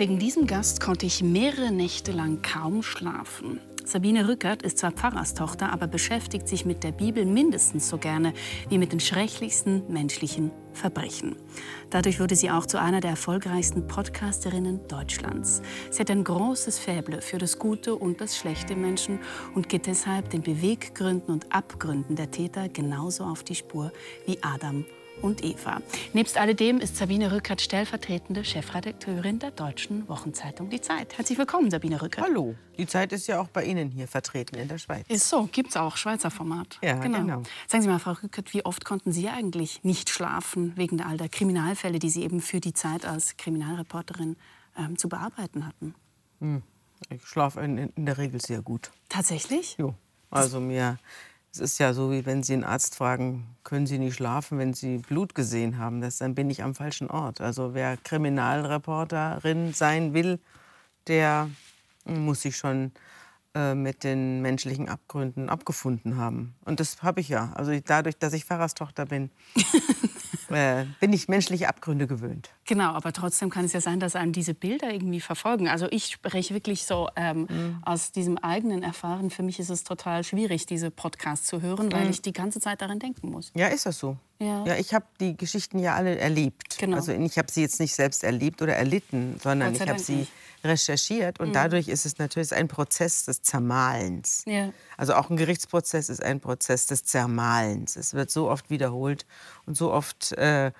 [0.00, 3.60] Wegen diesem Gast konnte ich mehrere Nächte lang kaum schlafen.
[3.84, 8.32] Sabine Rückert ist zwar Pfarrerstochter, aber beschäftigt sich mit der Bibel mindestens so gerne
[8.70, 11.36] wie mit den schrecklichsten menschlichen Verbrechen.
[11.90, 15.60] Dadurch wurde sie auch zu einer der erfolgreichsten Podcasterinnen Deutschlands.
[15.90, 19.18] Sie hat ein großes Faible für das Gute und das Schlechte Menschen
[19.54, 23.92] und geht deshalb den Beweggründen und Abgründen der Täter genauso auf die Spur
[24.24, 24.86] wie Adam
[25.22, 25.80] und Eva.
[26.12, 31.16] Nebst alledem ist Sabine Rückert stellvertretende Chefredakteurin der deutschen Wochenzeitung Die Zeit.
[31.16, 32.24] Herzlich willkommen, Sabine Rückert.
[32.24, 32.54] Hallo.
[32.78, 35.04] Die Zeit ist ja auch bei Ihnen hier vertreten in der Schweiz.
[35.08, 36.78] Ist so, gibt es auch, Schweizer Format.
[36.82, 37.18] Ja, genau.
[37.18, 37.42] genau.
[37.66, 41.28] Sagen Sie mal, Frau Rückert, wie oft konnten Sie eigentlich nicht schlafen wegen all der
[41.28, 44.36] Kriminalfälle, die Sie eben für die Zeit als Kriminalreporterin
[44.78, 45.94] ähm, zu bearbeiten hatten?
[46.40, 46.62] Hm.
[47.08, 48.90] Ich schlafe in, in, der Regel sehr gut.
[49.08, 49.76] Tatsächlich?
[49.78, 49.94] Jo.
[50.30, 50.98] Also mir
[51.52, 54.72] es ist ja so, wie wenn Sie einen Arzt fragen, können Sie nicht schlafen, wenn
[54.72, 56.00] Sie Blut gesehen haben.
[56.00, 57.40] Das, dann bin ich am falschen Ort.
[57.40, 60.38] Also wer Kriminalreporterin sein will,
[61.08, 61.50] der
[62.04, 62.92] muss sich schon
[63.54, 66.54] äh, mit den menschlichen Abgründen abgefunden haben.
[66.64, 67.52] Und das habe ich ja.
[67.54, 69.30] Also dadurch, dass ich Pfarrerstochter bin,
[70.50, 72.50] äh, bin ich menschliche Abgründe gewöhnt.
[72.64, 75.66] Genau, aber trotzdem kann es ja sein, dass einem diese Bilder irgendwie verfolgen.
[75.66, 77.78] Also ich spreche wirklich so ähm, mhm.
[77.82, 79.30] aus diesem eigenen Erfahren.
[79.30, 82.10] Für mich ist es total schwierig, diese Podcasts zu hören, weil mhm.
[82.10, 83.50] ich die ganze Zeit daran denken muss.
[83.56, 84.16] Ja, ist das so?
[84.38, 86.78] Ja, ja ich habe die Geschichten ja alle erlebt.
[86.78, 86.98] Genau.
[86.98, 90.28] Also ich habe sie jetzt nicht selbst erlebt oder erlitten, sondern ich habe sie
[90.64, 91.40] recherchiert.
[91.40, 91.52] Und mhm.
[91.52, 94.42] dadurch ist es natürlich ein Prozess des Zermahlens.
[94.46, 94.72] Ja.
[94.96, 97.96] Also auch ein Gerichtsprozess ist ein Prozess des Zermahlens.
[97.96, 99.26] Es wird so oft wiederholt
[99.66, 100.72] und so oft äh,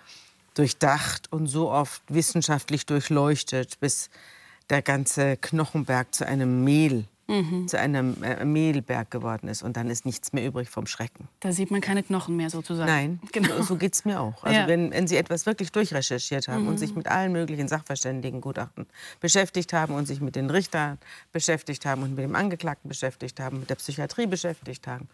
[0.55, 4.11] durchdacht und so oft wissenschaftlich durchleuchtet, bis
[4.69, 7.69] der ganze Knochenberg zu einem Mehl mhm.
[7.69, 9.63] zu einem äh, Mehlberg geworden ist.
[9.63, 11.29] Und dann ist nichts mehr übrig vom Schrecken.
[11.41, 12.91] Da sieht man keine Knochen mehr sozusagen.
[12.91, 13.63] Nein, genau.
[13.63, 14.45] so geht es mir auch.
[14.45, 14.67] Also ja.
[14.67, 16.69] wenn, wenn Sie etwas wirklich durchrecherchiert haben mhm.
[16.69, 18.87] und sich mit allen möglichen Sachverständigengutachten
[19.21, 20.99] beschäftigt haben und sich mit den Richtern
[21.33, 25.09] beschäftigt haben und mit dem Angeklagten beschäftigt haben, mit der Psychiatrie beschäftigt haben,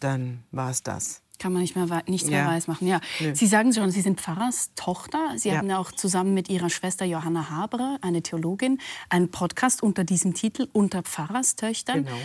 [0.00, 1.22] dann war es das.
[1.38, 2.38] Kann man nicht mehr, nichts ja.
[2.38, 2.86] mehr weiß machen.
[2.86, 3.00] Ja.
[3.34, 5.32] Sie sagen schon, Sie sind Pfarrers Tochter.
[5.36, 5.56] Sie ja.
[5.56, 8.78] haben ja auch zusammen mit Ihrer Schwester Johanna Haberer, eine Theologin,
[9.10, 12.04] einen Podcast unter diesem Titel Unter Pfarrerstöchtern.
[12.04, 12.16] Genau.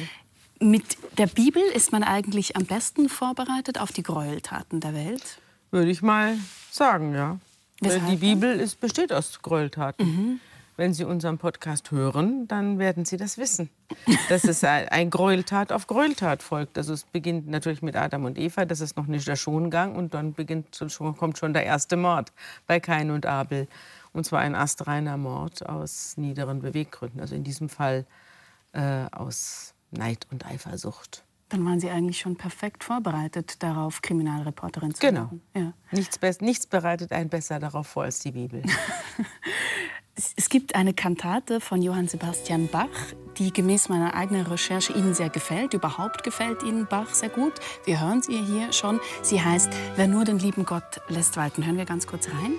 [0.72, 5.40] Mit der Bibel ist man eigentlich am besten vorbereitet auf die Gräueltaten der Welt?
[5.72, 6.38] Würde ich mal
[6.70, 7.40] sagen, ja.
[7.82, 10.06] Weshalb die Bibel ist, besteht aus Gräueltaten.
[10.06, 10.40] Mhm.
[10.82, 13.70] Wenn Sie unseren Podcast hören, dann werden Sie das wissen.
[14.30, 16.76] Dass es ein Gräueltat auf Gräueltat folgt.
[16.76, 20.16] Also es beginnt natürlich mit Adam und Eva, das ist noch nicht der Schongang und
[20.16, 20.84] dann beginnt,
[21.20, 22.34] kommt schon der erste Mord
[22.66, 23.68] bei Kain und Abel.
[24.12, 27.22] Und zwar ein astreiner Mord aus niederen Beweggründen.
[27.22, 28.08] Also in diesem Fall
[28.74, 31.24] äh, aus Neid und Eifersucht.
[31.50, 35.26] Dann waren Sie eigentlich schon perfekt vorbereitet darauf, Kriminalreporterin zu genau.
[35.26, 35.42] werden.
[35.54, 35.68] Genau.
[35.68, 35.74] Ja.
[35.92, 38.64] Nichts, nichts bereitet einen besser darauf vor als die Bibel.
[40.16, 42.88] Es gibt eine Kantate von Johann Sebastian Bach,
[43.38, 45.74] die gemäß meiner eigenen Recherche Ihnen sehr gefällt.
[45.74, 47.54] Überhaupt gefällt Ihnen Bach sehr gut.
[47.86, 49.00] Wir hören sie hier schon.
[49.22, 51.66] Sie heißt Wer nur den lieben Gott lässt walten.
[51.66, 52.56] Hören wir ganz kurz rein.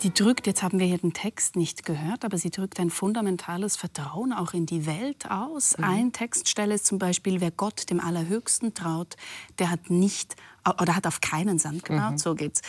[0.00, 3.76] Sie drückt, jetzt haben wir hier den Text nicht gehört, aber sie drückt ein fundamentales
[3.76, 5.76] Vertrauen auch in die Welt aus.
[5.76, 5.84] Mhm.
[5.84, 9.16] Ein Textstelle ist zum Beispiel, wer Gott dem Allerhöchsten traut,
[9.58, 10.36] der hat nicht
[10.80, 12.18] oder hat auf keinen Sand gebaut, mhm.
[12.18, 12.60] so geht's.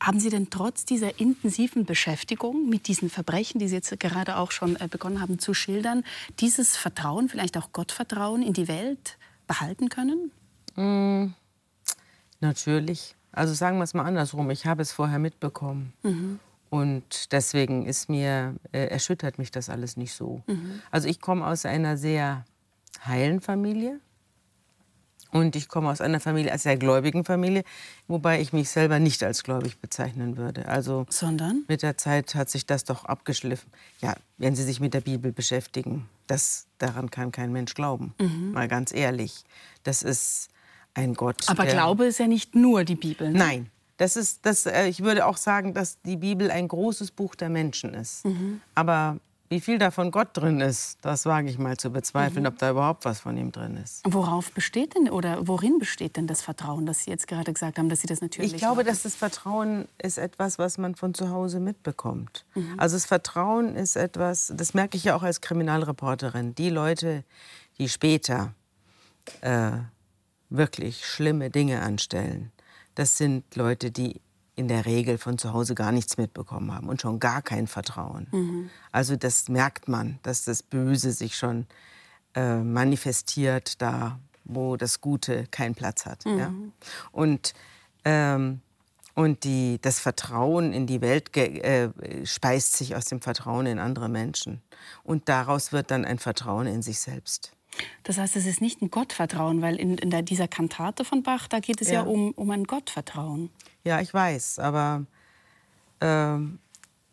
[0.00, 4.52] Haben Sie denn trotz dieser intensiven Beschäftigung mit diesen Verbrechen, die Sie jetzt gerade auch
[4.52, 6.04] schon äh, begonnen haben zu schildern,
[6.38, 10.30] dieses Vertrauen, vielleicht auch Gottvertrauen in die Welt behalten können?
[10.76, 11.34] Mhm.
[12.40, 13.16] Natürlich.
[13.32, 14.50] Also sagen wir es mal andersrum.
[14.50, 15.92] Ich habe es vorher mitbekommen.
[16.02, 16.38] Mhm.
[16.70, 20.42] Und deswegen ist mir, äh, erschüttert mich das alles nicht so.
[20.46, 20.80] Mhm.
[20.90, 22.44] Also ich komme aus einer sehr
[23.04, 24.00] heilen Familie.
[25.32, 27.62] Und ich komme aus einer Familie, als sehr gläubigen Familie,
[28.08, 30.66] wobei ich mich selber nicht als gläubig bezeichnen würde.
[30.66, 31.64] Also Sondern?
[31.68, 33.70] mit der Zeit hat sich das doch abgeschliffen.
[34.00, 38.14] Ja, wenn Sie sich mit der Bibel beschäftigen, das, daran kann kein Mensch glauben.
[38.20, 38.52] Mhm.
[38.52, 39.44] Mal ganz ehrlich.
[39.84, 40.48] Das ist
[40.94, 41.48] ein Gott.
[41.48, 43.30] Aber Glaube ist ja nicht nur die Bibel.
[43.30, 43.38] Ne?
[43.38, 43.70] Nein,
[44.00, 47.50] das ist, das, äh, ich würde auch sagen, dass die Bibel ein großes Buch der
[47.50, 48.24] Menschen ist.
[48.24, 48.62] Mhm.
[48.74, 49.18] Aber
[49.50, 52.48] wie viel davon Gott drin ist, das wage ich mal zu bezweifeln, mhm.
[52.48, 54.00] ob da überhaupt was von ihm drin ist.
[54.06, 57.90] Worauf besteht denn oder worin besteht denn das Vertrauen, das Sie jetzt gerade gesagt haben,
[57.90, 58.54] dass Sie das natürlich?
[58.54, 62.46] Ich glaube, dass das Vertrauen ist etwas, was man von zu Hause mitbekommt.
[62.54, 62.76] Mhm.
[62.78, 66.54] Also das Vertrauen ist etwas, das merke ich ja auch als Kriminalreporterin.
[66.54, 67.22] Die Leute,
[67.76, 68.54] die später
[69.42, 69.72] äh,
[70.48, 72.50] wirklich schlimme Dinge anstellen,
[73.00, 74.20] das sind Leute, die
[74.56, 78.26] in der Regel von zu Hause gar nichts mitbekommen haben und schon gar kein Vertrauen.
[78.30, 78.70] Mhm.
[78.92, 81.64] Also das merkt man, dass das Böse sich schon
[82.34, 86.26] äh, manifestiert da, wo das Gute keinen Platz hat.
[86.26, 86.38] Mhm.
[86.38, 86.52] Ja?
[87.10, 87.54] Und,
[88.04, 88.60] ähm,
[89.14, 91.88] und die, das Vertrauen in die Welt äh,
[92.26, 94.60] speist sich aus dem Vertrauen in andere Menschen.
[95.04, 97.52] Und daraus wird dann ein Vertrauen in sich selbst.
[98.02, 101.48] Das heißt, es ist nicht ein Gottvertrauen, weil in, in der, dieser Kantate von Bach,
[101.48, 103.50] da geht es ja, ja um, um ein Gottvertrauen.
[103.84, 105.06] Ja, ich weiß, aber
[106.00, 106.36] äh,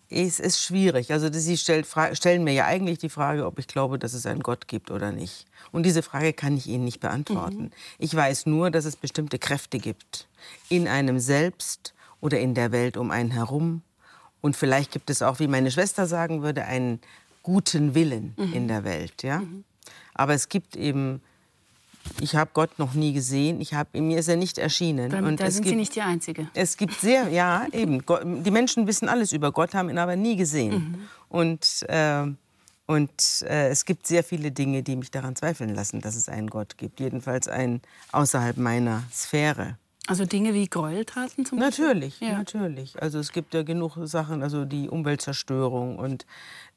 [0.09, 1.11] es ist schwierig.
[1.11, 4.41] Also Sie stellt, stellen mir ja eigentlich die Frage, ob ich glaube, dass es einen
[4.41, 5.45] Gott gibt oder nicht.
[5.71, 7.63] Und diese Frage kann ich Ihnen nicht beantworten.
[7.63, 7.71] Mhm.
[7.99, 10.27] Ich weiß nur, dass es bestimmte Kräfte gibt
[10.69, 13.81] in einem selbst oder in der Welt um einen herum.
[14.41, 17.01] Und vielleicht gibt es auch, wie meine Schwester sagen würde, einen
[17.43, 18.53] guten Willen mhm.
[18.53, 19.23] in der Welt.
[19.23, 19.39] Ja?
[19.39, 19.65] Mhm.
[20.17, 21.21] Aber es gibt eben,
[22.19, 25.09] ich habe Gott noch nie gesehen, ich hab, mir ist er nicht erschienen.
[25.09, 26.47] Dann, und da sind gibt, Sie nicht die Einzige.
[26.53, 28.05] Es gibt sehr, ja, eben.
[28.05, 30.73] Gott, die Menschen wissen alles über Gott, haben ihn aber nie gesehen.
[30.73, 31.07] Mhm.
[31.29, 32.25] Und, äh,
[32.85, 36.49] und äh, es gibt sehr viele Dinge, die mich daran zweifeln lassen, dass es einen
[36.49, 36.99] Gott gibt.
[36.99, 37.81] Jedenfalls einen
[38.11, 39.77] außerhalb meiner Sphäre.
[40.07, 41.85] Also Dinge wie Gräueltaten zum Beispiel?
[41.85, 42.37] Natürlich, ja.
[42.37, 43.01] natürlich.
[43.01, 46.25] Also es gibt ja genug Sachen, also die Umweltzerstörung und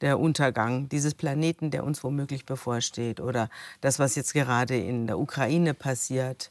[0.01, 3.21] der Untergang dieses Planeten, der uns womöglich bevorsteht.
[3.21, 3.49] Oder
[3.81, 6.51] das, was jetzt gerade in der Ukraine passiert.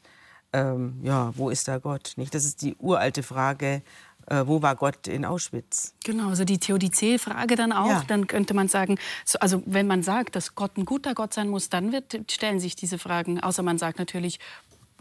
[0.52, 2.14] Ähm, ja, wo ist da Gott?
[2.16, 2.34] Nicht?
[2.34, 3.82] Das ist die uralte Frage,
[4.26, 5.94] äh, wo war Gott in Auschwitz?
[6.04, 7.88] Genau, also die Theodizee-Frage dann auch.
[7.88, 8.04] Ja.
[8.06, 11.48] Dann könnte man sagen, so, also wenn man sagt, dass Gott ein guter Gott sein
[11.48, 13.40] muss, dann wird, stellen sich diese Fragen.
[13.40, 14.38] Außer man sagt natürlich,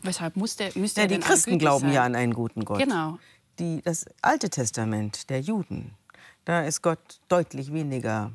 [0.04, 1.94] Weshalb muss der, müsste ja, Die Christen glauben sein?
[1.94, 2.80] ja an einen guten Gott.
[2.80, 3.18] Genau.
[3.60, 5.94] Die, das Alte Testament der Juden,
[6.46, 8.32] da ist Gott deutlich weniger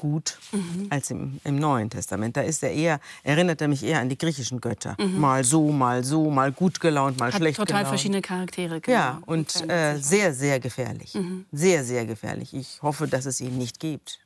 [0.00, 0.86] gut mhm.
[0.88, 2.34] als im, im, Neuen Testament.
[2.34, 4.96] Da ist er eher, erinnert er mich eher an die griechischen Götter.
[4.98, 5.20] Mhm.
[5.20, 7.88] Mal so, mal so, mal gut gelaunt, mal Hat schlecht total gelaunt.
[7.88, 8.80] verschiedene Charaktere.
[8.80, 8.96] Genau.
[8.96, 11.14] Ja, und äh, sehr, sehr gefährlich.
[11.14, 11.44] Mhm.
[11.52, 12.54] Sehr, sehr gefährlich.
[12.54, 14.20] Ich hoffe, dass es ihn nicht gibt.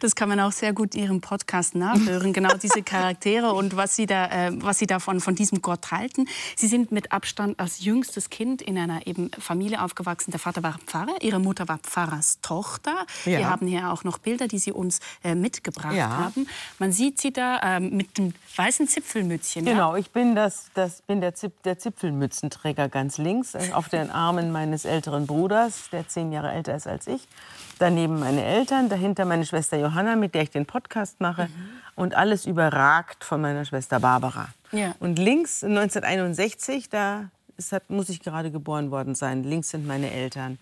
[0.00, 3.96] Das kann man auch sehr gut in Ihrem Podcast nachhören, genau diese Charaktere und was
[3.96, 6.26] Sie, da, äh, was Sie davon von diesem Gott halten.
[6.56, 10.30] Sie sind mit Abstand als jüngstes Kind in einer eben Familie aufgewachsen.
[10.30, 13.06] Der Vater war Pfarrer, Ihre Mutter war Pfarrers Tochter.
[13.24, 13.38] Ja.
[13.38, 16.08] Wir haben hier auch noch Bilder, die Sie uns äh, mitgebracht ja.
[16.08, 16.46] haben.
[16.78, 19.64] Man sieht Sie da äh, mit dem weißen Zipfelmützchen.
[19.64, 19.98] Genau, ja?
[19.98, 24.52] ich bin, das, das, bin der, Zip, der Zipfelmützenträger ganz links, äh, auf den Armen
[24.52, 27.26] meines älteren Bruders, der zehn Jahre älter ist als ich.
[27.78, 31.44] Daneben meine Eltern, dahinter meine Schwester Johanna, mit der ich den Podcast mache.
[31.44, 31.68] Mhm.
[31.94, 34.48] Und alles überragt von meiner Schwester Barbara.
[34.72, 34.94] Ja.
[35.00, 39.42] Und links 1961, da ist, muss ich gerade geboren worden sein.
[39.42, 40.58] Links sind meine Eltern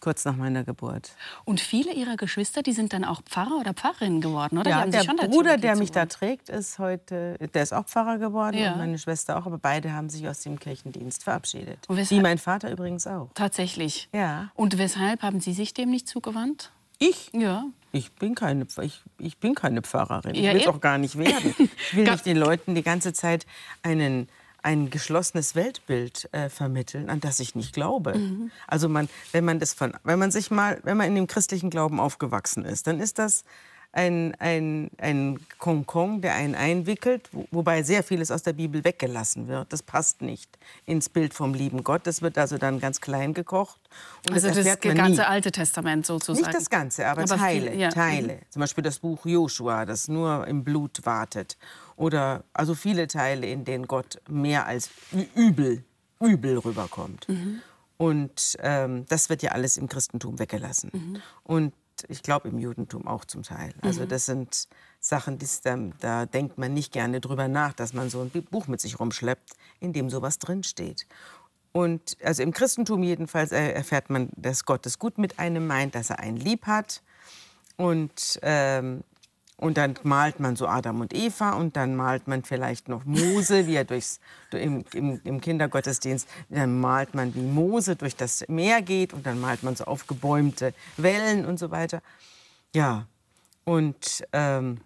[0.00, 1.12] kurz nach meiner Geburt.
[1.44, 4.70] Und viele Ihrer Geschwister, die sind dann auch Pfarrer oder Pfarrerinnen geworden, oder?
[4.70, 8.72] Ja, der Bruder, der mich da trägt, ist heute, der ist auch Pfarrer geworden ja.
[8.72, 11.86] und meine Schwester auch, aber beide haben sich aus dem Kirchendienst verabschiedet.
[11.88, 13.30] Wie mein Vater übrigens auch.
[13.34, 14.08] Tatsächlich?
[14.12, 14.50] Ja.
[14.54, 16.72] Und weshalb haben Sie sich dem nicht zugewandt?
[16.98, 17.30] Ich?
[17.32, 17.64] Ja.
[17.92, 20.34] Ich bin keine, ich, ich bin keine Pfarrerin.
[20.34, 21.54] Ja, ich will es auch gar nicht werden.
[21.58, 23.46] Ich will nicht den Leuten die ganze Zeit
[23.82, 24.28] einen
[24.62, 28.16] ein geschlossenes Weltbild äh, vermitteln, an das ich nicht glaube.
[28.16, 28.50] Mhm.
[28.66, 31.70] Also man, wenn man das von, wenn man sich mal, wenn man in dem christlichen
[31.70, 33.44] Glauben aufgewachsen ist, dann ist das
[33.92, 39.48] ein, ein, ein Konkon, der einen einwickelt, wo, wobei sehr vieles aus der Bibel weggelassen
[39.48, 39.72] wird.
[39.72, 42.02] Das passt nicht ins Bild vom lieben Gott.
[42.04, 43.80] Das wird also dann ganz klein gekocht.
[44.30, 45.26] also das, das ganze nie.
[45.26, 46.46] Alte Testament sozusagen.
[46.46, 47.70] Nicht das Ganze, aber, aber Teile.
[47.70, 47.88] Viel, ja.
[47.88, 48.34] Teile.
[48.34, 48.50] Mhm.
[48.50, 51.56] Zum Beispiel das Buch Joshua, das nur im Blut wartet
[51.98, 54.90] oder also viele Teile, in denen Gott mehr als
[55.34, 55.84] übel,
[56.20, 57.28] übel rüberkommt.
[57.28, 57.60] Mhm.
[57.96, 60.90] Und ähm, das wird ja alles im Christentum weggelassen.
[60.92, 61.22] Mhm.
[61.42, 61.74] Und
[62.06, 63.74] ich glaube im Judentum auch zum Teil.
[63.82, 64.08] Also mhm.
[64.08, 64.68] das sind
[65.00, 68.80] Sachen, da, da, denkt man nicht gerne drüber nach, dass man so ein Buch mit
[68.80, 71.08] sich rumschleppt, in dem sowas drinsteht.
[71.72, 76.10] Und also im Christentum jedenfalls erfährt man, dass Gott es gut mit einem meint, dass
[76.10, 77.02] er einen lieb hat.
[77.76, 79.02] Und ähm,
[79.58, 83.66] und dann malt man so Adam und Eva und dann malt man vielleicht noch Mose,
[83.66, 84.20] wie er durchs,
[84.52, 89.40] im, im, im, Kindergottesdienst, dann malt man, wie Mose durch das Meer geht und dann
[89.40, 92.02] malt man so aufgebäumte Wellen und so weiter.
[92.72, 93.08] Ja,
[93.64, 94.80] und, ähm,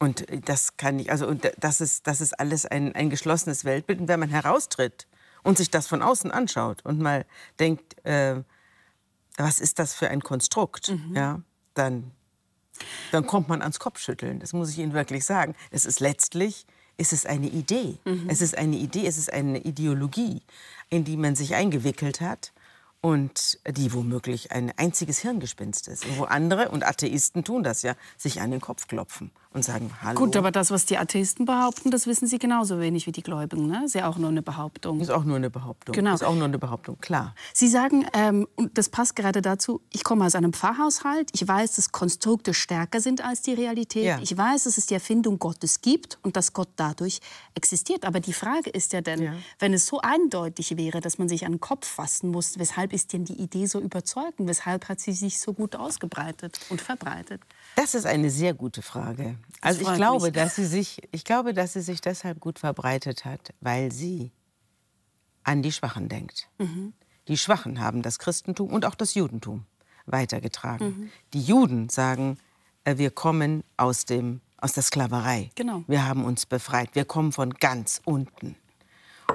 [0.00, 4.00] und das kann ich, also und das ist, das ist alles ein, ein geschlossenes Weltbild.
[4.00, 5.06] Und wenn man heraustritt
[5.44, 7.24] und sich das von außen anschaut und mal
[7.60, 8.42] denkt, äh,
[9.36, 11.14] was ist das für ein Konstrukt, mhm.
[11.14, 11.40] ja,
[11.74, 12.10] dann
[13.10, 14.40] dann kommt man ans Kopfschütteln.
[14.40, 15.54] Das muss ich Ihnen wirklich sagen.
[15.70, 16.66] Es ist letztlich
[16.98, 17.98] ist es eine Idee.
[18.04, 18.26] Mhm.
[18.28, 20.42] Es ist eine Idee, es ist eine Ideologie,
[20.90, 22.52] in die man sich eingewickelt hat
[23.02, 26.06] und die womöglich ein einziges Hirngespinst ist.
[26.06, 29.90] Und wo andere, und Atheisten tun das ja, sich an den Kopf klopfen und sagen,
[30.00, 30.18] hallo.
[30.18, 33.66] Gut, aber das, was die Atheisten behaupten, das wissen sie genauso wenig wie die Gläubigen.
[33.66, 33.82] Ne?
[33.84, 35.00] Ist ja auch nur eine Behauptung.
[35.00, 35.94] Ist auch nur eine Behauptung.
[35.94, 36.14] Genau.
[36.14, 37.34] Ist auch nur eine Behauptung, klar.
[37.52, 41.74] Sie sagen, ähm, und das passt gerade dazu, ich komme aus einem Pfarrhaushalt, ich weiß,
[41.76, 44.04] dass Konstrukte stärker sind als die Realität.
[44.04, 44.18] Ja.
[44.22, 47.20] Ich weiß, dass es die Erfindung Gottes gibt und dass Gott dadurch
[47.54, 48.04] existiert.
[48.04, 49.34] Aber die Frage ist ja dann, ja.
[49.58, 53.12] wenn es so eindeutig wäre, dass man sich an den Kopf fassen muss, weshalb ist
[53.12, 54.48] denn die Idee so überzeugend?
[54.48, 57.40] Weshalb hat sie sich so gut ausgebreitet und verbreitet?
[57.76, 59.36] Das ist eine sehr gute Frage.
[59.60, 60.32] Also ich glaube, mich.
[60.32, 64.30] dass sie sich, ich glaube, dass sie sich deshalb gut verbreitet hat, weil sie
[65.44, 66.48] an die Schwachen denkt.
[66.58, 66.92] Mhm.
[67.28, 69.64] Die Schwachen haben das Christentum und auch das Judentum
[70.06, 70.86] weitergetragen.
[70.86, 71.10] Mhm.
[71.32, 72.38] Die Juden sagen,
[72.84, 75.50] äh, wir kommen aus, dem, aus der Sklaverei.
[75.54, 75.84] Genau.
[75.86, 76.90] Wir haben uns befreit.
[76.94, 78.56] Wir kommen von ganz unten.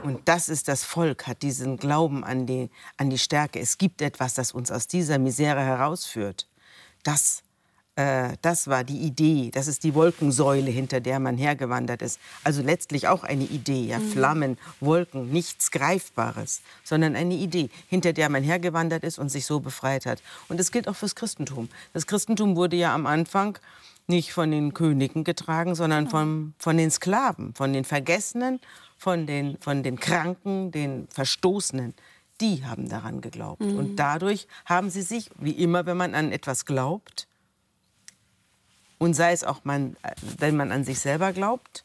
[0.04, 3.60] Und das ist das Volk, hat diesen Glauben an die, an die Stärke.
[3.60, 6.48] Es gibt etwas, das uns aus dieser Misere herausführt.
[7.04, 7.44] Das
[7.98, 9.50] äh, das war die Idee.
[9.52, 12.20] Das ist die Wolkensäule, hinter der man hergewandert ist.
[12.44, 13.88] Also letztlich auch eine Idee.
[13.88, 13.98] Ja?
[13.98, 14.12] Mhm.
[14.12, 19.60] Flammen, Wolken, nichts Greifbares, sondern eine Idee, hinter der man hergewandert ist und sich so
[19.60, 20.22] befreit hat.
[20.48, 21.70] Und das gilt auch fürs Christentum.
[21.94, 23.58] Das Christentum wurde ja am Anfang
[24.08, 28.60] nicht von den Königen getragen, sondern von, von den Sklaven, von den Vergessenen,
[28.98, 31.94] von den, von den Kranken, den Verstoßenen.
[32.40, 33.62] Die haben daran geglaubt.
[33.62, 33.78] Mhm.
[33.78, 37.28] Und dadurch haben sie sich, wie immer, wenn man an etwas glaubt,
[39.00, 39.96] und sei es auch, man,
[40.40, 41.84] wenn man an sich selber glaubt,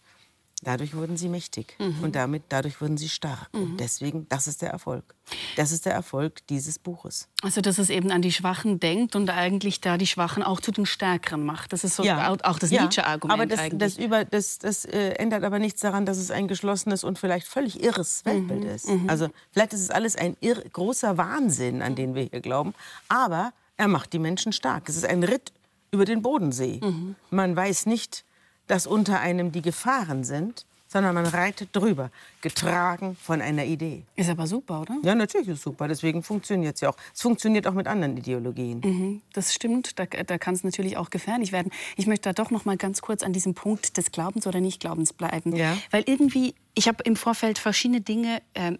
[0.63, 1.77] dadurch wurden sie mächtig.
[1.79, 2.03] Mhm.
[2.03, 3.53] Und damit, dadurch wurden sie stark.
[3.53, 3.63] Mhm.
[3.63, 5.15] Und deswegen, das ist der Erfolg.
[5.57, 7.29] Das ist der Erfolg dieses Buches.
[7.43, 10.73] Also, dass es eben an die Schwachen denkt und eigentlich da die Schwachen auch zu
[10.73, 11.73] den Stärkeren macht.
[11.73, 12.35] Das ist so ja.
[12.43, 12.83] auch das ja.
[12.83, 13.41] Nietzsche-Argument.
[13.41, 17.05] Aber das, das, über, das, das äh, ändert aber nichts daran, dass es ein geschlossenes
[17.05, 18.71] und vielleicht völlig irres Weltbild mhm.
[18.71, 18.89] ist.
[18.89, 19.09] Mhm.
[19.09, 22.75] Also, vielleicht ist es alles ein irr, großer Wahnsinn, an den wir hier glauben.
[23.09, 24.89] Aber er macht die Menschen stark.
[24.89, 25.53] Es ist ein Ritt
[25.91, 26.81] über den Bodensee.
[26.83, 27.17] Mhm.
[27.31, 28.25] Man weiß nicht,
[28.67, 32.11] dass unter einem die Gefahren sind, sondern man reitet drüber,
[32.43, 34.03] getragen von einer Idee.
[34.15, 34.99] Ist aber super, oder?
[35.03, 35.89] Ja, natürlich ist es super.
[35.89, 36.97] Deswegen funktioniert es ja auch.
[37.15, 38.81] Es funktioniert auch mit anderen Ideologien.
[38.85, 39.99] Mhm, das stimmt.
[39.99, 41.73] Da, da kann es natürlich auch gefährlich werden.
[41.97, 45.15] Ich möchte da doch noch mal ganz kurz an diesem Punkt des Glaubens oder Nichtglaubens
[45.15, 45.57] bleiben.
[45.57, 45.79] Ja.
[45.91, 48.73] Weil irgendwie, ich habe im Vorfeld verschiedene Dinge äh,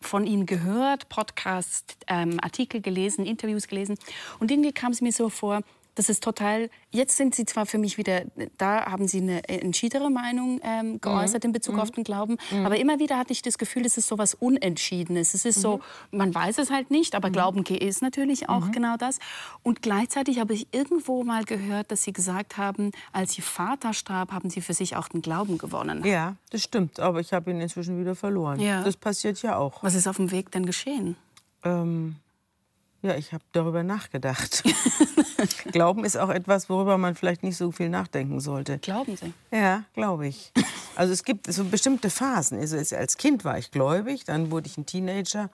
[0.00, 3.96] von Ihnen gehört, Podcasts, ähm, Artikel gelesen, Interviews gelesen.
[4.40, 5.62] Und irgendwie kam es mir so vor,
[5.94, 6.70] das ist total.
[6.90, 8.22] Jetzt sind Sie zwar für mich wieder,
[8.58, 11.48] da haben Sie eine entschiedenere Meinung ähm, geäußert mhm.
[11.48, 11.80] in Bezug mhm.
[11.80, 12.66] auf den Glauben, mhm.
[12.66, 15.34] aber immer wieder hatte ich das Gefühl, es ist so was Unentschiedenes.
[15.34, 15.78] Es ist so,
[16.10, 16.18] mhm.
[16.18, 17.32] man weiß es halt nicht, aber mhm.
[17.32, 18.72] Glauben ist natürlich auch mhm.
[18.72, 19.18] genau das.
[19.62, 24.32] Und gleichzeitig habe ich irgendwo mal gehört, dass Sie gesagt haben, als Ihr Vater starb,
[24.32, 26.04] haben Sie für sich auch den Glauben gewonnen.
[26.04, 28.60] Ja, das stimmt, aber ich habe ihn inzwischen wieder verloren.
[28.60, 28.82] Ja.
[28.82, 29.82] Das passiert ja auch.
[29.82, 31.16] Was ist auf dem Weg denn geschehen?
[31.64, 32.16] Ähm,
[33.02, 34.62] ja, ich habe darüber nachgedacht.
[35.72, 38.78] Glauben ist auch etwas, worüber man vielleicht nicht so viel nachdenken sollte.
[38.78, 39.32] Glauben Sie?
[39.50, 40.52] Ja, glaube ich.
[40.94, 42.58] Also es gibt so bestimmte Phasen.
[42.58, 45.50] Also als Kind war ich gläubig, dann wurde ich ein Teenager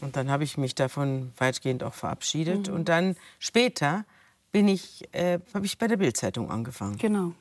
[0.00, 2.68] und dann habe ich mich davon weitgehend auch verabschiedet.
[2.68, 2.74] Mhm.
[2.74, 4.04] Und dann später
[4.50, 6.98] bin ich, äh, habe ich bei der Bildzeitung angefangen.
[6.98, 7.32] Genau.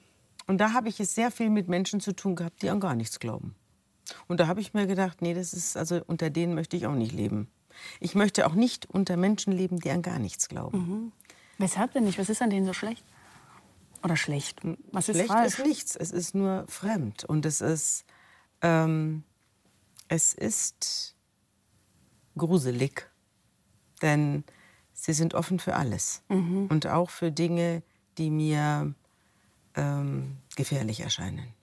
[0.47, 2.95] Und da habe ich es sehr viel mit Menschen zu tun gehabt, die an gar
[2.95, 3.55] nichts glauben.
[4.27, 6.95] Und da habe ich mir gedacht, nee, das ist also unter denen möchte ich auch
[6.95, 7.47] nicht leben.
[7.99, 10.77] Ich möchte auch nicht unter Menschen leben, die an gar nichts glauben.
[10.77, 11.11] Mhm.
[11.57, 12.17] Weshalb denn nicht?
[12.17, 13.03] Was ist an denen so schlecht?
[14.03, 14.59] Oder schlecht?
[14.91, 15.59] Was ist schlecht falsch?
[15.59, 15.95] ist nichts.
[15.95, 17.23] Es ist nur fremd.
[17.23, 18.05] Und es ist,
[18.61, 19.23] ähm,
[20.07, 21.15] es ist
[22.35, 23.09] gruselig.
[24.01, 24.43] Denn
[24.93, 26.23] sie sind offen für alles.
[26.29, 26.67] Mhm.
[26.67, 27.83] Und auch für Dinge,
[28.17, 28.95] die mir
[29.75, 31.53] ähm, gefährlich erscheinen.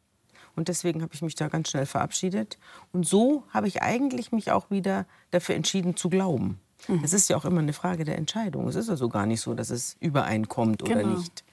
[0.58, 2.58] Und deswegen habe ich mich da ganz schnell verabschiedet.
[2.92, 6.58] Und so habe ich eigentlich mich auch wieder dafür entschieden zu glauben.
[6.88, 7.00] Mhm.
[7.04, 8.68] Es ist ja auch immer eine Frage der Entscheidung.
[8.68, 11.16] Es ist also gar nicht so, dass es übereinkommt oder genau.
[11.16, 11.44] nicht.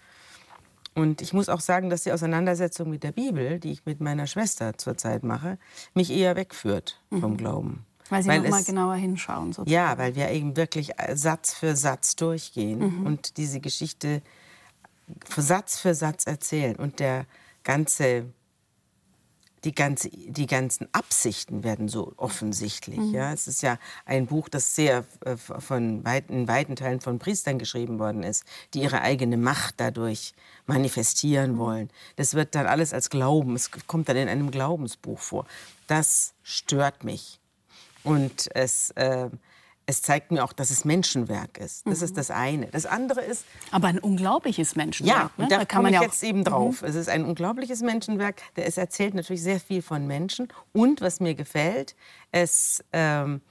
[0.96, 4.28] Und ich muss auch sagen, dass die Auseinandersetzung mit der Bibel, die ich mit meiner
[4.28, 5.60] Schwester zurzeit mache,
[5.94, 7.22] mich eher wegführt mhm.
[7.22, 7.86] vom Glauben.
[8.10, 9.54] Weil Sie weil noch mal genauer hinschauen.
[9.54, 9.72] Sozusagen.
[9.72, 13.06] Ja, weil wir eben wirklich Satz für Satz durchgehen mhm.
[13.06, 14.22] und diese Geschichte
[15.36, 16.76] Satz für Satz erzählen.
[16.76, 17.26] Und der
[17.64, 18.26] ganze
[19.66, 23.00] die, ganze, die ganzen Absichten werden so offensichtlich.
[23.00, 23.14] Mhm.
[23.14, 23.34] Ja?
[23.34, 27.58] Es ist ja ein Buch, das sehr äh, von weiten, in weiten Teilen von Priestern
[27.60, 30.34] geschrieben worden ist, die ihre eigene Macht dadurch
[30.68, 31.58] manifestieren mhm.
[31.58, 31.90] wollen.
[32.16, 35.46] Das wird dann alles als Glauben, es kommt dann in einem Glaubensbuch vor.
[35.88, 37.40] Das stört mich.
[38.04, 39.30] Und es, äh,
[39.88, 41.86] es zeigt mir auch, dass es Menschenwerk ist.
[41.86, 42.06] Das mhm.
[42.06, 42.68] ist das eine.
[42.68, 43.46] Das andere ist.
[43.72, 45.32] Aber ein unglaubliches Menschenwerk.
[45.38, 45.48] Ja, ne?
[45.48, 46.82] da, da kann man ja jetzt eben drauf.
[46.82, 46.88] Mhm.
[46.88, 48.42] Es ist ein unglaubliches Menschenwerk.
[48.56, 50.48] Es erzählt natürlich sehr viel von Menschen.
[50.74, 51.96] Und was mir gefällt,
[52.32, 53.42] es, ähm,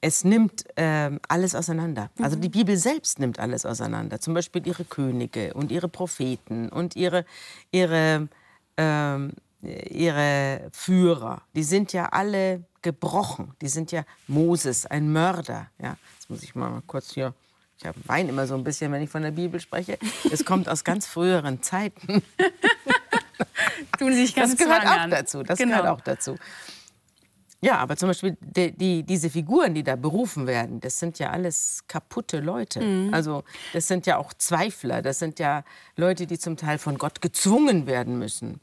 [0.00, 2.10] es nimmt äh, alles auseinander.
[2.18, 4.18] Also die Bibel selbst nimmt alles auseinander.
[4.18, 7.26] Zum Beispiel ihre Könige und ihre Propheten und ihre,
[7.70, 8.28] ihre,
[8.76, 9.18] äh,
[9.60, 11.42] ihre Führer.
[11.54, 13.54] Die sind ja alle gebrochen.
[13.60, 15.70] Die sind ja Moses, ein Mörder.
[15.80, 17.34] Ja, jetzt muss ich mal kurz hier.
[17.78, 19.98] Ich weine immer so ein bisschen, wenn ich von der Bibel spreche.
[20.30, 22.22] Es kommt aus ganz früheren Zeiten.
[23.98, 25.42] Tun sich ganz das gehört auch dazu.
[25.42, 25.78] Das genau.
[25.78, 26.36] gehört auch dazu.
[27.64, 31.30] Ja, aber zum Beispiel die, die, diese Figuren, die da berufen werden, das sind ja
[31.30, 32.80] alles kaputte Leute.
[32.80, 33.14] Mhm.
[33.14, 35.62] Also das sind ja auch Zweifler, das sind ja
[35.96, 38.60] Leute, die zum Teil von Gott gezwungen werden müssen,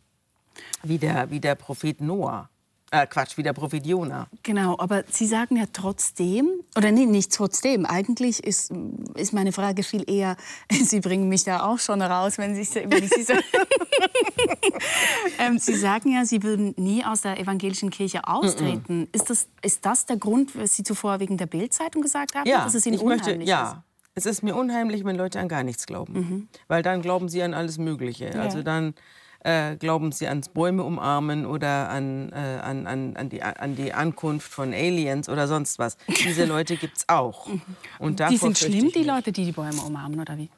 [0.84, 2.50] wie der, wie der Prophet Noah.
[2.92, 4.28] Äh, Quatsch, wie der Prophet Jona.
[4.42, 8.72] Genau, aber Sie sagen ja trotzdem, oder nee, nicht trotzdem, eigentlich ist,
[9.16, 10.38] ist meine Frage viel eher,
[10.72, 13.34] Sie bringen mich da auch schon raus, wenn Sie, wenn Sie so
[15.40, 19.02] ähm, Sie sagen ja, Sie würden nie aus der evangelischen Kirche austreten.
[19.02, 19.16] Mm -mm.
[19.16, 22.64] Ist, das, ist das der Grund, was Sie zuvor wegen der Bildzeitung gesagt haben, ja,
[22.64, 23.84] dass es Ihnen ich unheimlich möchte, ja.
[24.16, 26.14] Es ist mir unheimlich, wenn Leute an gar nichts glauben.
[26.14, 26.48] Mhm.
[26.68, 28.32] Weil dann glauben sie an alles Mögliche.
[28.34, 28.42] Ja.
[28.42, 28.96] Also dann
[29.42, 33.94] äh, glauben sie ans Bäume umarmen oder an, äh, an, an, an, die, an die
[33.94, 35.98] Ankunft von Aliens oder sonst was.
[36.08, 37.48] Diese Leute gibt es auch.
[38.00, 40.50] Und die sind schlimm, die Leute, die die Bäume umarmen, oder wie?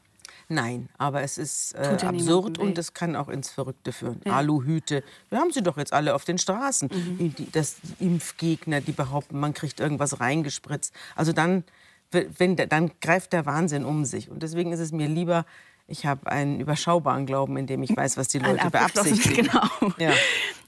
[0.51, 4.19] Nein, aber es ist äh, absurd und es kann auch ins Verrückte führen.
[4.25, 4.33] Ja.
[4.33, 6.89] Aluhüte, wir haben sie doch jetzt alle auf den Straßen.
[6.91, 7.35] Mhm.
[7.35, 10.93] Die, das, die Impfgegner, die behaupten, man kriegt irgendwas reingespritzt.
[11.15, 11.63] Also dann,
[12.11, 14.29] wenn, dann greift der Wahnsinn um sich.
[14.29, 15.45] Und deswegen ist es mir lieber,
[15.87, 19.47] ich habe einen überschaubaren Glauben, in dem ich weiß, was die Leute beabsichtigen.
[19.47, 19.93] Genau.
[19.97, 20.11] Ja.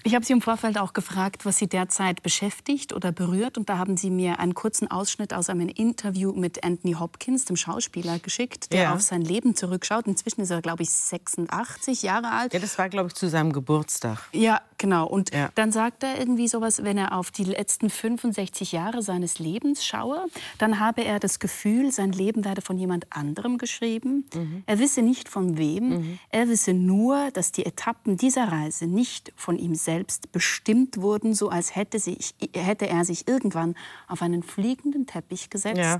[0.06, 3.58] Ich habe Sie im Vorfeld auch gefragt, was Sie derzeit beschäftigt oder berührt.
[3.58, 7.56] Und da haben Sie mir einen kurzen Ausschnitt aus einem Interview mit Anthony Hopkins, dem
[7.56, 8.94] Schauspieler, geschickt, der ja.
[8.94, 10.06] auf sein Leben zurückschaut.
[10.06, 12.54] Inzwischen ist er, glaube ich, 86 Jahre alt.
[12.54, 14.20] Ja, das war, glaube ich, zu seinem Geburtstag.
[14.34, 15.08] Ja, genau.
[15.08, 15.50] Und ja.
[15.56, 20.26] dann sagt er irgendwie sowas, wenn er auf die letzten 65 Jahre seines Lebens schaue,
[20.58, 24.26] dann habe er das Gefühl, sein Leben werde von jemand anderem geschrieben.
[24.34, 24.64] Mhm.
[24.66, 25.90] Er wisse nicht von wem.
[25.90, 26.20] Mhm.
[26.30, 31.50] Er wisse nur, dass die Etappen dieser Reise nicht von ihm selbst bestimmt wurden, so
[31.50, 33.76] als hätte, sich, hätte er sich irgendwann
[34.08, 36.00] auf einen fliegenden Teppich gesetzt ja.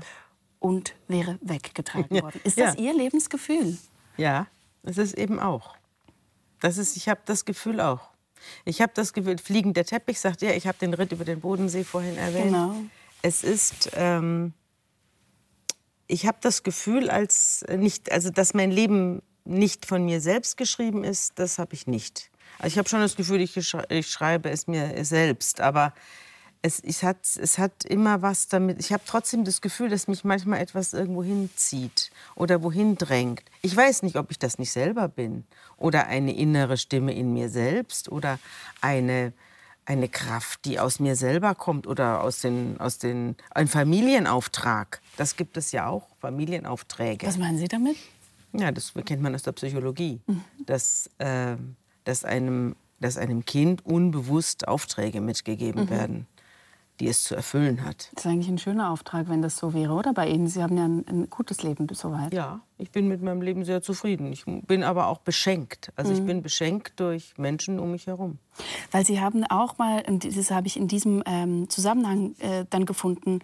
[0.58, 2.40] und wäre weggetragen worden.
[2.44, 2.80] Ist das ja.
[2.80, 3.78] Ihr Lebensgefühl?
[4.16, 4.46] Ja,
[4.82, 5.76] das ist eben auch.
[6.60, 8.00] Das ist, ich habe das Gefühl auch.
[8.64, 11.84] Ich habe das Gefühl, fliegender Teppich, sagt er, ich habe den Ritt über den Bodensee
[11.84, 12.46] vorhin erwähnt.
[12.46, 12.76] Genau.
[13.22, 14.52] Es ist, ähm,
[16.06, 21.04] ich habe das Gefühl, als nicht, also dass mein Leben nicht von mir selbst geschrieben
[21.04, 22.30] ist, das habe ich nicht.
[22.58, 25.92] Also ich habe schon das Gefühl, ich, ich, schreibe es mir selbst, aber
[26.62, 28.80] es, es, hat, es hat immer was damit.
[28.80, 33.42] Ich habe trotzdem das Gefühl, dass mich manchmal etwas irgendwo hinzieht oder wohin drängt.
[33.60, 35.44] Ich weiß nicht, ob ich das nicht selber bin
[35.76, 38.38] oder eine innere Stimme in mir selbst oder
[38.80, 39.34] eine
[39.86, 45.00] eine Kraft, die aus mir selber kommt oder aus den, aus den, ein Familienauftrag.
[45.16, 47.26] Das gibt es ja auch, Familienaufträge.
[47.26, 47.96] Was meinen Sie damit?
[48.52, 50.20] Ja, das kennt man aus der Psychologie.
[50.26, 50.44] Mhm.
[50.66, 51.56] Dass, äh,
[52.04, 55.90] dass einem, dass einem Kind unbewusst Aufträge mitgegeben mhm.
[55.90, 56.26] werden,
[57.00, 58.10] die es zu erfüllen hat.
[58.14, 60.46] Das ist eigentlich ein schöner Auftrag, wenn das so wäre, oder bei Ihnen?
[60.46, 62.32] Sie haben ja ein, ein gutes Leben bis soweit.
[62.32, 64.32] Ja, ich bin mit meinem Leben sehr zufrieden.
[64.32, 65.92] Ich bin aber auch beschenkt.
[65.96, 66.18] Also mhm.
[66.18, 68.38] ich bin beschenkt durch Menschen um mich herum.
[68.92, 72.86] Weil Sie haben auch mal, und das habe ich in diesem ähm, Zusammenhang äh, dann
[72.86, 73.40] gefunden,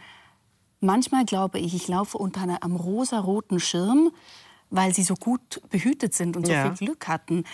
[0.80, 4.12] manchmal glaube ich, ich laufe unter einem rosa-roten Schirm,
[4.70, 6.72] weil Sie so gut behütet sind und so ja.
[6.72, 7.44] viel Glück hatten.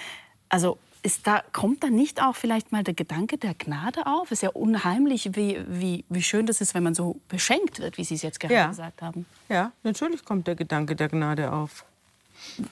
[0.51, 4.33] Also ist da, kommt da nicht auch vielleicht mal der Gedanke der Gnade auf?
[4.33, 7.97] Es ist ja unheimlich, wie, wie, wie schön das ist, wenn man so beschenkt wird,
[7.97, 8.67] wie Sie es jetzt gerade ja.
[8.67, 9.25] gesagt haben.
[9.49, 11.85] Ja, natürlich kommt der Gedanke der Gnade auf.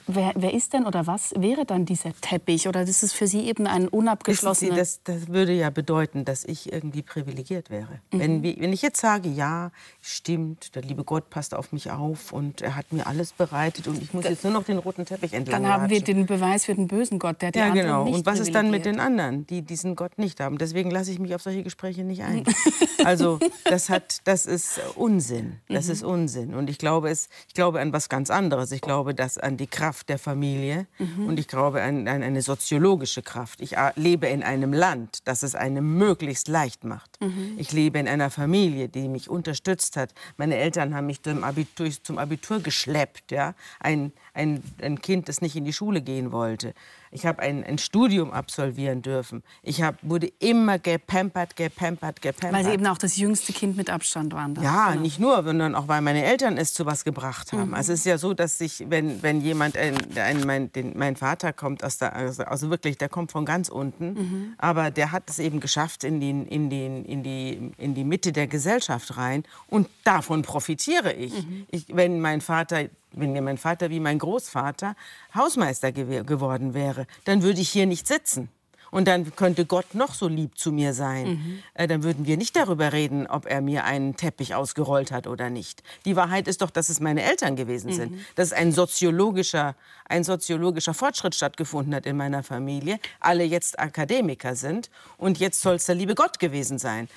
[0.06, 2.68] Wer, wer, ist denn oder was wäre dann dieser Teppich?
[2.68, 4.76] Oder ist für Sie eben ein unabgeschlossener...
[4.76, 8.00] Das, das würde ja bedeuten, dass ich irgendwie privilegiert wäre.
[8.12, 8.18] Mhm.
[8.18, 12.62] Wenn, wenn ich jetzt sage, ja, stimmt, der liebe Gott passt auf mich auf und
[12.62, 15.62] er hat mir alles bereitet und ich muss jetzt nur noch den roten Teppich entlang
[15.62, 18.06] Dann haben wir den Beweis für den bösen Gott, der die Ja, genau.
[18.06, 20.58] und was ist dann mit den anderen, die diesen Gott nicht haben?
[20.58, 22.44] Deswegen lasse ich mich auf solche Gespräche nicht ein.
[23.04, 25.56] also das, hat, das ist Unsinn.
[25.68, 25.92] Das mhm.
[25.92, 26.54] ist Unsinn.
[26.54, 28.72] Und ich glaube, es, ich glaube an was ganz anderes.
[28.72, 31.27] Ich glaube, dass an die die Kraft der Familie mhm.
[31.27, 33.62] und ich glaube an, an, eine soziologische Kraft.
[33.62, 37.18] Ich äh, lebe in einem Land, das es einem möglichst leicht macht.
[37.22, 37.55] Mhm.
[37.57, 40.12] Ich lebe in einer Familie, die mich unterstützt hat.
[40.37, 43.33] Meine Eltern haben mich zum Abitur, zum Abitur geschleppt.
[43.33, 43.55] Ja?
[43.81, 46.74] Ein, ein, ein Kind, das nicht in die Schule gehen wollte.
[47.14, 49.44] Ich habe ein, ein, Studium absolvieren dürfen.
[49.62, 52.53] Ich hab, wurde immer gepampert, gepampert, gepampert.
[52.53, 54.57] Weil Sie eben auch das jüngste Kind mit Abstand waren.
[54.61, 55.00] Ja, genau.
[55.00, 57.68] nicht nur, sondern auch, weil meine Eltern es zu was gebracht haben.
[57.68, 57.74] Mhm.
[57.74, 61.14] Also es ist ja so, dass sich, wenn, wenn jemand, ein, ein, mein, den, mein
[61.14, 64.55] Vater kommt aus der, also, also wirklich, der kommt von ganz unten, mhm.
[64.59, 68.33] aber der hat es eben geschafft in, den, in, den, in, die, in die Mitte
[68.33, 71.33] der Gesellschaft rein und davon profitiere ich.
[71.33, 71.66] Mhm.
[71.70, 74.94] ich wenn mein Vater wenn mir mein Vater wie mein Großvater
[75.35, 78.48] Hausmeister gew geworden wäre, dann würde ich hier nicht sitzen.
[78.94, 81.27] Und dann könnte Gott noch so lieb zu mir sein.
[81.27, 81.62] Mhm.
[81.74, 85.50] Äh, dann würden wir nicht darüber reden, ob er mir einen Teppich ausgerollt hat oder
[85.50, 85.83] nicht.
[86.05, 88.12] Die Wahrheit ist doch, dass es meine Eltern gewesen sind.
[88.12, 88.24] Mhm.
[88.37, 89.74] Dass ein soziologischer,
[90.09, 93.00] ein soziologischer Fortschritt stattgefunden hat in meiner Familie.
[93.18, 94.90] Alle jetzt Akademiker sind.
[95.16, 97.09] Und jetzt soll es der liebe Gott gewesen sein.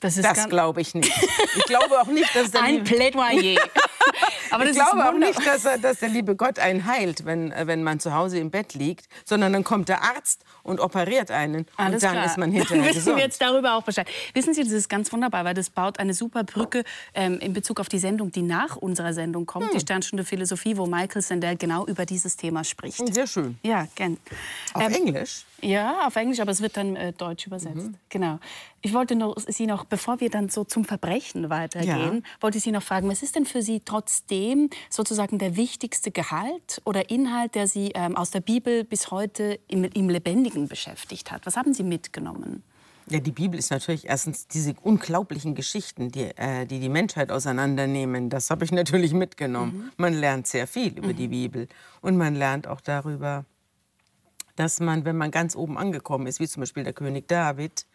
[0.00, 1.12] Das, das glaube ich nicht.
[1.56, 3.60] Ich glaube auch nicht, dass der ein Plädoyer.
[4.52, 7.82] Aber ich glaube auch nicht, dass, er, dass, der liebe Gott einen heilt, wenn, wenn
[7.82, 11.94] man zu Hause im Bett liegt, sondern dann kommt der Arzt und operiert einen Alles
[11.94, 12.26] und dann klar.
[12.26, 14.08] ist man hinterher Dann wissen wir jetzt darüber auch Bescheid.
[14.34, 16.84] Wissen Sie, das ist ganz wunderbar, weil das baut eine super Brücke
[17.14, 19.72] ähm, in Bezug auf die Sendung, die nach unserer Sendung kommt, hm.
[19.74, 23.14] die Sternstunde Philosophie, wo Michael Sandel genau über dieses Thema spricht.
[23.14, 23.58] Sehr schön.
[23.62, 24.18] Ja, gern.
[24.74, 25.44] Auf ähm, Englisch?
[25.62, 27.76] Ja, auf Englisch, aber es wird dann äh, deutsch übersetzt.
[27.76, 27.94] Mhm.
[28.08, 28.40] Genau.
[28.80, 32.42] Ich wollte noch, Sie noch, bevor wir dann so zum Verbrechen weitergehen, ja.
[32.42, 36.82] wollte ich Sie noch fragen, was ist denn für Sie trotzdem sozusagen der wichtigste Gehalt
[36.84, 41.46] oder Inhalt, der Sie ähm, aus der Bibel bis heute im, im Lebendigen beschäftigt hat?
[41.46, 42.64] Was haben Sie mitgenommen?
[43.08, 48.30] Ja, die Bibel ist natürlich erstens diese unglaublichen Geschichten, die äh, die, die Menschheit auseinandernehmen.
[48.30, 49.76] Das habe ich natürlich mitgenommen.
[49.76, 49.92] Mhm.
[49.96, 51.16] Man lernt sehr viel über mhm.
[51.16, 51.68] die Bibel
[52.00, 53.44] und man lernt auch darüber,
[54.56, 57.86] dass man, wenn man ganz oben angekommen ist, wie zum Beispiel der König David,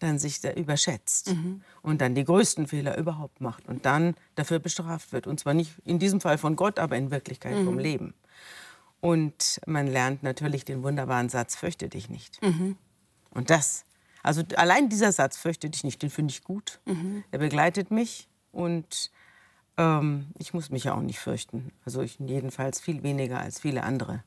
[0.00, 1.62] dann sich da überschätzt mhm.
[1.82, 5.26] und dann die größten Fehler überhaupt macht und dann dafür bestraft wird.
[5.26, 7.64] Und zwar nicht in diesem Fall von Gott, aber in Wirklichkeit mhm.
[7.64, 8.14] vom Leben.
[9.00, 12.42] Und man lernt natürlich den wunderbaren Satz, fürchte dich nicht.
[12.42, 12.76] Mhm.
[13.30, 13.84] Und das,
[14.22, 16.80] also allein dieser Satz, fürchte dich nicht, den finde ich gut.
[16.86, 17.24] Mhm.
[17.30, 19.10] Er begleitet mich und
[19.76, 21.72] ähm, ich muss mich ja auch nicht fürchten.
[21.84, 24.22] Also ich jedenfalls viel weniger als viele andere.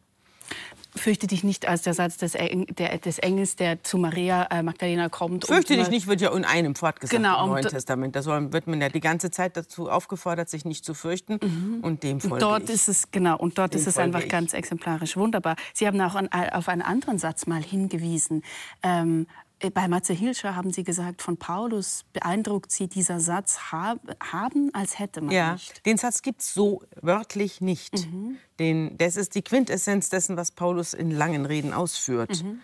[0.95, 4.61] Fürchte dich nicht als der Satz des, Eng, der, des Engels, der zu Maria äh,
[4.61, 5.45] Magdalena kommt.
[5.47, 8.15] Fürchte dich nicht wird ja in einem fortgesetzt genau, im Neuen Testament.
[8.15, 11.39] Da soll, wird man ja die ganze Zeit dazu aufgefordert, sich nicht zu fürchten.
[11.41, 11.79] Mhm.
[11.81, 12.75] Und dem folge dort ich.
[12.75, 14.29] ist es genau und dort dem ist es einfach ich.
[14.29, 15.55] ganz exemplarisch wunderbar.
[15.73, 18.43] Sie haben auch an, auf einen anderen Satz mal hingewiesen.
[18.83, 24.73] Ähm, äh, bei Matze Hilscher haben Sie gesagt, von Paulus beeindruckt Sie dieser Satz haben,
[24.73, 25.85] als hätte man ja, nicht.
[25.85, 28.07] Den Satz gibt es so wörtlich nicht.
[28.07, 28.37] Mhm.
[28.59, 32.43] Den, das ist die Quintessenz dessen, was Paulus in langen Reden ausführt.
[32.43, 32.59] Mhm.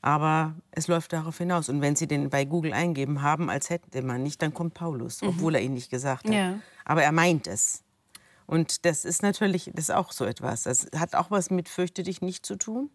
[0.00, 1.68] Aber es läuft darauf hinaus.
[1.68, 5.22] Und wenn Sie den bei Google eingeben haben, als hätte man nicht, dann kommt Paulus,
[5.22, 5.28] mhm.
[5.28, 6.34] obwohl er ihn nicht gesagt hat.
[6.34, 6.58] Ja.
[6.84, 7.84] Aber er meint es.
[8.46, 10.64] Und das ist natürlich das ist auch so etwas.
[10.64, 12.90] Das hat auch was mit Fürchte dich nicht zu tun.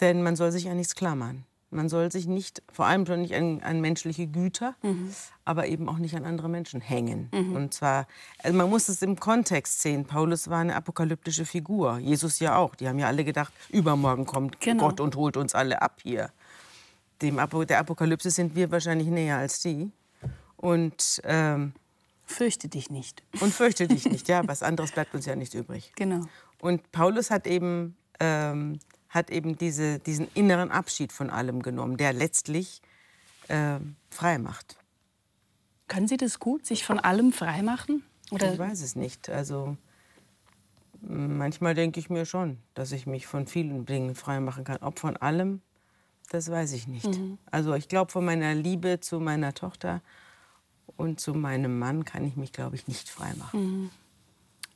[0.00, 1.46] Denn man soll sich ja nichts klar machen.
[1.72, 5.14] Man soll sich nicht, vor allem schon nicht an, an menschliche Güter, mhm.
[5.44, 7.28] aber eben auch nicht an andere Menschen hängen.
[7.32, 7.54] Mhm.
[7.54, 8.08] Und zwar,
[8.42, 10.04] also man muss es im Kontext sehen.
[10.04, 12.74] Paulus war eine apokalyptische Figur, Jesus ja auch.
[12.74, 14.88] Die haben ja alle gedacht, übermorgen kommt genau.
[14.88, 16.30] Gott und holt uns alle ab hier.
[17.22, 19.92] Dem Apo der Apokalypse sind wir wahrscheinlich näher als die.
[20.56, 21.72] Und ähm,
[22.24, 23.22] fürchte dich nicht.
[23.40, 24.42] Und fürchte dich nicht, ja.
[24.46, 25.92] Was anderes bleibt uns ja nicht übrig.
[25.96, 26.22] Genau.
[26.60, 28.78] Und Paulus hat eben ähm,
[29.10, 32.80] hat eben diese, diesen inneren Abschied von allem genommen, der letztlich
[33.48, 34.78] äh, frei macht.
[35.88, 38.04] Können Sie das gut, sich von allem frei machen?
[38.30, 38.52] Oder?
[38.52, 39.28] Ich weiß es nicht.
[39.28, 39.76] Also
[41.02, 44.78] manchmal denke ich mir schon, dass ich mich von vielen Dingen frei machen kann.
[44.80, 45.60] Ob von allem,
[46.30, 47.06] das weiß ich nicht.
[47.06, 47.38] Mhm.
[47.50, 50.00] Also ich glaube, von meiner Liebe zu meiner Tochter
[50.96, 53.60] und zu meinem Mann kann ich mich, glaube ich, nicht frei machen.
[53.60, 53.90] Mhm.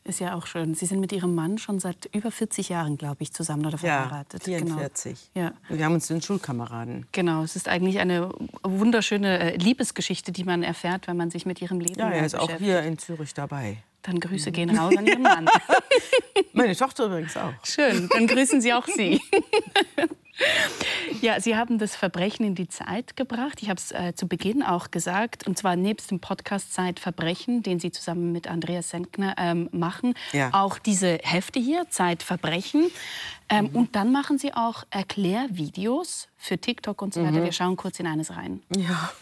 [0.07, 0.75] Ist ja auch schön.
[0.75, 4.47] Sie sind mit Ihrem Mann schon seit über 40 Jahren, glaube ich, zusammen oder verheiratet.
[4.47, 5.31] Ja, 44.
[5.33, 5.47] Genau.
[5.47, 5.53] Ja.
[5.75, 7.07] Wir haben uns den Schulkameraden.
[7.13, 8.31] Genau, es ist eigentlich eine
[8.63, 12.39] wunderschöne äh, Liebesgeschichte, die man erfährt, wenn man sich mit Ihrem Leben Ja, er ist
[12.39, 13.79] auch hier in Zürich dabei.
[14.03, 15.49] Dann Grüße gehen raus an Ihren Mann.
[16.53, 17.55] Meine Tochter übrigens auch.
[17.63, 19.23] Schön, dann grüßen Sie auch Sie.
[21.21, 23.63] Ja, Sie haben das Verbrechen in die Zeit gebracht.
[23.63, 25.47] Ich habe es äh, zu Beginn auch gesagt.
[25.47, 30.15] Und zwar nebst dem Podcast Zeitverbrechen, den Sie zusammen mit Andreas Senkner ähm, machen.
[30.33, 30.51] Ja.
[30.53, 32.91] Auch diese Hefte hier, Zeitverbrechen.
[33.49, 33.77] Ähm, mhm.
[33.77, 37.39] Und dann machen Sie auch Erklärvideos für TikTok und so weiter.
[37.39, 37.45] Mhm.
[37.45, 38.63] Wir schauen kurz in eines rein.
[38.77, 39.11] Ja.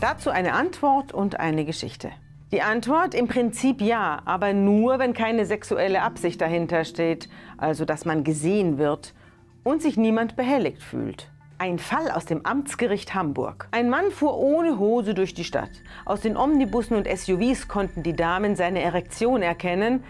[0.00, 2.10] Dazu eine Antwort und eine Geschichte.
[2.52, 8.04] Die Antwort im Prinzip ja, aber nur, wenn keine sexuelle Absicht dahinter steht, also dass
[8.04, 9.14] man gesehen wird
[9.62, 11.30] und sich niemand behelligt fühlt.
[11.58, 13.68] Ein Fall aus dem Amtsgericht Hamburg.
[13.70, 15.70] Ein Mann fuhr ohne Hose durch die Stadt.
[16.04, 20.02] Aus den Omnibussen und SUVs konnten die Damen seine Erektion erkennen.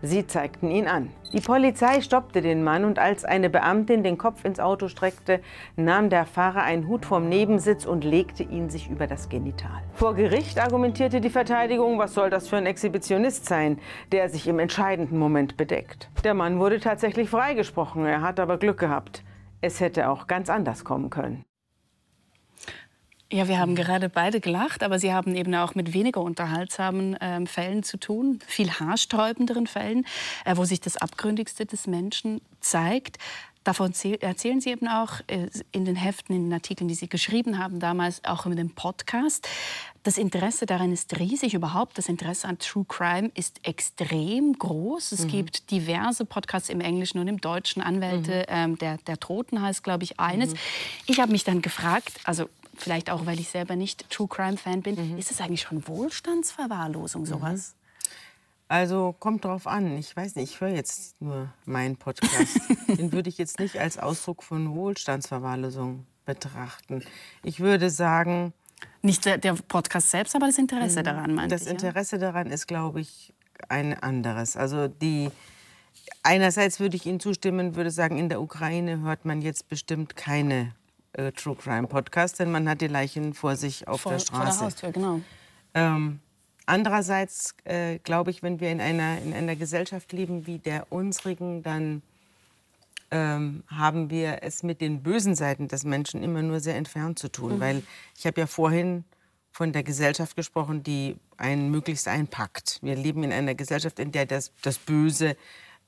[0.00, 1.10] Sie zeigten ihn an.
[1.32, 5.40] Die Polizei stoppte den Mann und als eine Beamtin den Kopf ins Auto streckte,
[5.76, 9.82] nahm der Fahrer einen Hut vom Nebensitz und legte ihn sich über das Genital.
[9.94, 13.78] Vor Gericht argumentierte die Verteidigung, was soll das für ein Exhibitionist sein,
[14.12, 16.10] der sich im entscheidenden Moment bedeckt.
[16.22, 19.24] Der Mann wurde tatsächlich freigesprochen, er hat aber Glück gehabt.
[19.60, 21.44] Es hätte auch ganz anders kommen können.
[23.30, 27.44] Ja, wir haben gerade beide gelacht, aber Sie haben eben auch mit weniger unterhaltsamen äh,
[27.44, 30.06] Fällen zu tun, viel haarsträubenderen Fällen,
[30.46, 33.18] äh, wo sich das Abgründigste des Menschen zeigt.
[33.68, 37.58] Davon erzählen Sie eben auch äh, in den Heften, in den Artikeln, die Sie geschrieben
[37.58, 39.46] haben damals, auch in dem Podcast.
[40.04, 41.52] Das Interesse daran ist riesig.
[41.52, 45.12] Überhaupt das Interesse an True Crime ist extrem groß.
[45.12, 45.28] Es mhm.
[45.28, 47.82] gibt diverse Podcasts im Englischen und im Deutschen.
[47.82, 48.44] Anwälte mhm.
[48.48, 50.52] ähm, der, der Toten heißt, glaube ich, eines.
[50.52, 50.58] Mhm.
[51.04, 54.80] Ich habe mich dann gefragt, also vielleicht auch, weil ich selber nicht True Crime Fan
[54.80, 55.18] bin, mhm.
[55.18, 57.74] ist es eigentlich schon Wohlstandsverwahrlosung, sowas?
[58.68, 59.96] Also kommt drauf an.
[59.96, 62.60] Ich weiß nicht, ich höre jetzt nur meinen Podcast.
[62.88, 67.02] Den würde ich jetzt nicht als Ausdruck von Wohlstandsverwahrlosung betrachten.
[67.42, 68.52] Ich würde sagen.
[69.00, 71.04] Nicht der, der Podcast selbst, aber das Interesse mhm.
[71.04, 72.20] daran, meinte Das ich, Interesse ja?
[72.20, 73.32] daran ist, glaube ich,
[73.68, 74.56] ein anderes.
[74.56, 75.30] Also die.
[76.22, 80.74] Einerseits würde ich Ihnen zustimmen, würde sagen, in der Ukraine hört man jetzt bestimmt keine
[81.12, 84.40] äh, True Crime Podcast, denn man hat die Leichen vor sich auf vor, der Straße.
[84.40, 85.20] Vor der Haustür, genau.
[85.74, 86.20] Ähm,
[86.68, 91.62] andererseits äh, glaube ich, wenn wir in einer, in einer Gesellschaft leben wie der unsrigen,
[91.62, 92.02] dann
[93.10, 97.30] ähm, haben wir es mit den bösen Seiten des Menschen immer nur sehr entfernt zu
[97.30, 97.56] tun.
[97.56, 97.60] Mhm.
[97.60, 97.82] Weil
[98.16, 99.04] ich habe ja vorhin
[99.50, 102.78] von der Gesellschaft gesprochen, die einen möglichst einpackt.
[102.82, 105.36] Wir leben in einer Gesellschaft, in der das, das Böse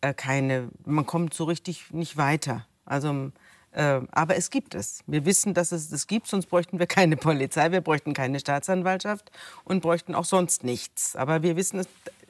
[0.00, 2.66] äh, keine, man kommt so richtig nicht weiter.
[2.84, 3.30] Also
[3.72, 5.04] aber es gibt es.
[5.06, 9.30] Wir wissen, dass es das gibt, sonst bräuchten wir keine Polizei, wir bräuchten keine Staatsanwaltschaft
[9.64, 11.14] und bräuchten auch sonst nichts.
[11.14, 11.86] Aber wir wissen,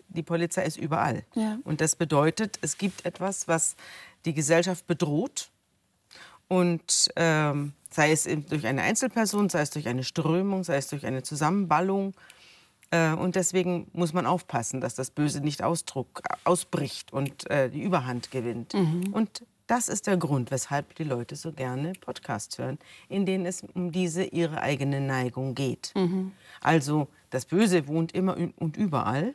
[0.09, 1.25] die Polizei ist überall.
[1.35, 1.59] Ja.
[1.65, 3.77] Und das bedeutet, es gibt etwas, was
[4.25, 5.51] die Gesellschaft bedroht.
[6.49, 11.07] Und ähm, sei es durch eine Einzelperson, sei es durch eine Strömung, sei es durch
[11.07, 12.15] eine Zusammenballung.
[12.91, 17.83] Äh, und deswegen muss man aufpassen, dass das Böse nicht Ausdruck, ausbricht und äh, die
[17.83, 18.75] Überhand gewinnt.
[18.75, 19.13] Mhm.
[19.13, 22.79] Und das ist der Grund, weshalb die Leute so gerne Podcasts hören,
[23.09, 25.93] in denen es um diese ihre eigene Neigung geht.
[25.95, 26.33] Mhm.
[26.61, 29.35] Also das Böse wohnt immer und überall.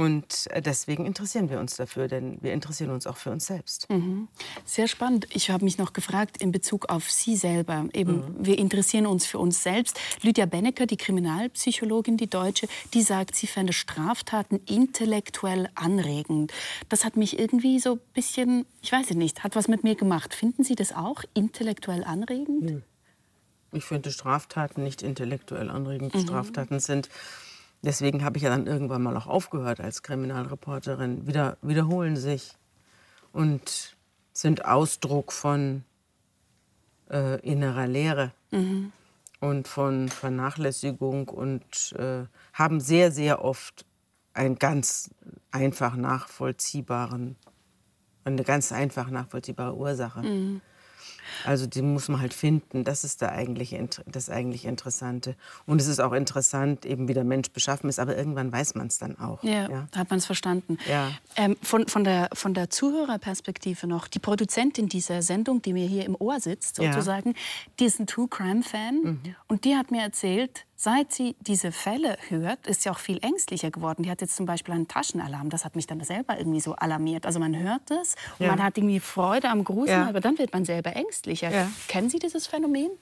[0.00, 3.86] Und äh, deswegen interessieren wir uns dafür, denn wir interessieren uns auch für uns selbst.
[3.90, 4.28] Mhm.
[4.64, 5.26] Sehr spannend.
[5.30, 7.84] Ich habe mich noch gefragt in Bezug auf Sie selber.
[7.92, 8.34] Eben, mhm.
[8.38, 10.00] wir interessieren uns für uns selbst.
[10.22, 16.50] Lydia Bennecker, die Kriminalpsychologin, die Deutsche, die sagt, sie fände Straftaten intellektuell anregend.
[16.88, 20.32] Das hat mich irgendwie so ein bisschen, ich weiß nicht, hat was mit mir gemacht.
[20.32, 22.62] Finden Sie das auch intellektuell anregend?
[22.62, 22.82] Mhm.
[23.72, 26.14] Ich finde Straftaten nicht intellektuell anregend.
[26.14, 26.20] Mhm.
[26.20, 27.10] Straftaten sind
[27.82, 31.26] Deswegen habe ich ja dann irgendwann mal auch aufgehört als Kriminalreporterin.
[31.26, 32.52] Wieder, wiederholen sich
[33.32, 33.96] und
[34.32, 35.84] sind Ausdruck von
[37.10, 38.92] äh, innerer Leere mhm.
[39.40, 43.86] und von Vernachlässigung und äh, haben sehr, sehr oft
[44.34, 45.10] einen ganz
[45.50, 47.36] einfach nachvollziehbaren,
[48.24, 50.20] eine ganz einfach nachvollziehbare Ursache.
[50.20, 50.60] Mhm.
[51.44, 52.84] Also die muss man halt finden.
[52.84, 55.36] Das ist da eigentlich das eigentlich Interessante.
[55.66, 57.98] Und es ist auch interessant, eben wie der Mensch beschaffen ist.
[57.98, 59.42] Aber irgendwann weiß man es dann auch.
[59.42, 59.88] Ja, ja.
[59.94, 60.78] hat man es verstanden.
[60.88, 61.10] Ja.
[61.36, 64.08] Ähm, von, von, der, von der Zuhörerperspektive noch.
[64.08, 67.36] Die Produzentin dieser Sendung, die mir hier im Ohr sitzt, sozusagen, ja.
[67.78, 69.00] die ist ein True Crime Fan.
[69.02, 69.34] Mhm.
[69.48, 73.70] Und die hat mir erzählt, Seit sie diese Fälle hört, ist sie auch viel ängstlicher
[73.70, 74.02] geworden.
[74.02, 75.50] Die hat jetzt zum Beispiel einen Taschenalarm.
[75.50, 77.26] Das hat mich dann selber irgendwie so alarmiert.
[77.26, 78.48] Also man hört es und ja.
[78.48, 80.08] man hat irgendwie Freude am Gruseln, ja.
[80.08, 81.50] aber dann wird man selber ängstlicher.
[81.50, 81.70] Ja.
[81.86, 82.92] Kennen Sie dieses Phänomen?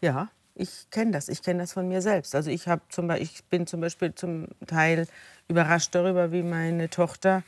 [0.00, 1.28] Ja, ich kenne das.
[1.28, 2.34] Ich kenne das von mir selbst.
[2.34, 5.06] Also ich, zum Beispiel, ich bin zum Beispiel zum Teil
[5.46, 7.42] überrascht darüber, wie meine Tochter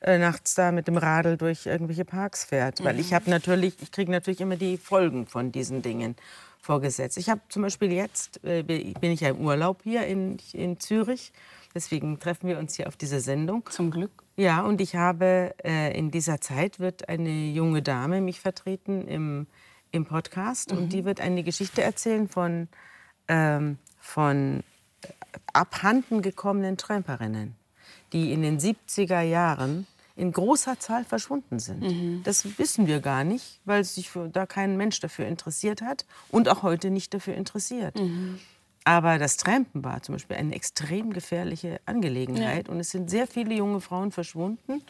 [0.00, 2.84] äh, nachts da mit dem Radl durch irgendwelche Parks fährt.
[2.84, 6.14] Weil ich habe natürlich, ich kriege natürlich immer die Folgen von diesen Dingen
[6.62, 7.18] vorgesetzt.
[7.18, 11.32] Ich habe zum Beispiel jetzt, äh, bin ich ja im Urlaub hier in, in Zürich,
[11.74, 13.68] deswegen treffen wir uns hier auf diese Sendung.
[13.68, 14.22] Zum Glück.
[14.36, 19.46] Ja, und ich habe äh, in dieser Zeit wird eine junge Dame mich vertreten im,
[19.90, 20.78] im Podcast mhm.
[20.78, 22.68] und die wird eine Geschichte erzählen von,
[23.26, 24.62] ähm, von
[25.52, 27.56] abhanden gekommenen Tramperinnen,
[28.12, 31.80] die in den 70er Jahren in großer Zahl verschwunden sind.
[31.80, 32.22] Mhm.
[32.24, 36.62] Das wissen wir gar nicht, weil sich da kein Mensch dafür interessiert hat und auch
[36.62, 37.98] heute nicht dafür interessiert.
[37.98, 38.38] Mhm.
[38.84, 42.72] Aber das Trampen war zum Beispiel eine extrem gefährliche Angelegenheit ja.
[42.72, 44.82] und es sind sehr viele junge Frauen verschwunden,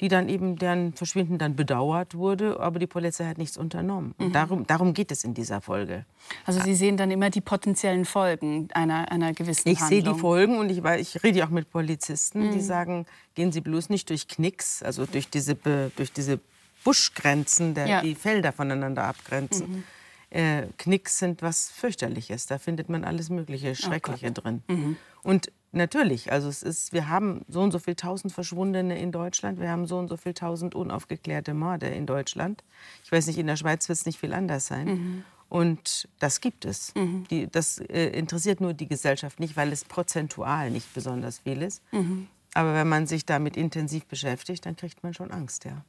[0.00, 4.14] die dann eben deren Verschwinden dann bedauert wurde, aber die Polizei hat nichts unternommen.
[4.18, 4.32] Mhm.
[4.32, 6.04] darum, darum geht es in dieser Folge.
[6.44, 10.58] Also Sie sehen dann immer die potenziellen Folgen einer, einer gewissen Ich sehe die Folgen
[10.58, 12.52] und ich, ich rede auch mit Polizisten, mhm.
[12.52, 16.38] die sagen, gehen Sie bloß nicht durch Knicks, also durch diese, durch diese
[16.84, 18.00] Buschgrenzen, der, ja.
[18.00, 19.70] die Felder voneinander abgrenzen.
[19.70, 19.84] Mhm.
[20.30, 22.46] Äh, Knicks sind was fürchterliches.
[22.46, 24.62] Da findet man alles Mögliche, oh Schreckliche oh drin.
[24.68, 24.96] Mhm.
[25.22, 29.60] Und natürlich, also es ist, wir haben so und so viel tausend Verschwundene in Deutschland.
[29.60, 32.64] Wir haben so und so viel tausend unaufgeklärte Morde in Deutschland.
[33.04, 34.86] Ich weiß nicht, in der Schweiz wird es nicht viel anders sein.
[34.86, 35.24] Mhm.
[35.48, 36.94] Und das gibt es.
[36.94, 37.26] Mhm.
[37.30, 41.82] Die, das äh, interessiert nur die Gesellschaft nicht, weil es prozentual nicht besonders viel ist.
[41.92, 42.28] Mhm.
[42.54, 45.84] Aber wenn man sich damit intensiv beschäftigt, dann kriegt man schon Angst, ja.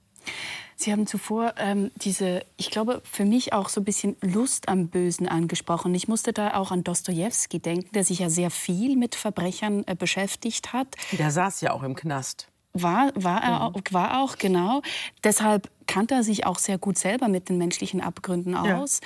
[0.75, 4.87] Sie haben zuvor ähm, diese, ich glaube, für mich auch so ein bisschen Lust am
[4.87, 5.93] Bösen angesprochen.
[5.93, 9.95] Ich musste da auch an Dostoevsky denken, der sich ja sehr viel mit Verbrechern äh,
[9.95, 10.87] beschäftigt hat.
[11.11, 12.47] Der saß ja auch im Knast.
[12.73, 14.81] War, war, er, auch, war auch, genau.
[15.23, 19.01] Deshalb kannte er sich auch sehr gut selber mit den menschlichen Abgründen aus.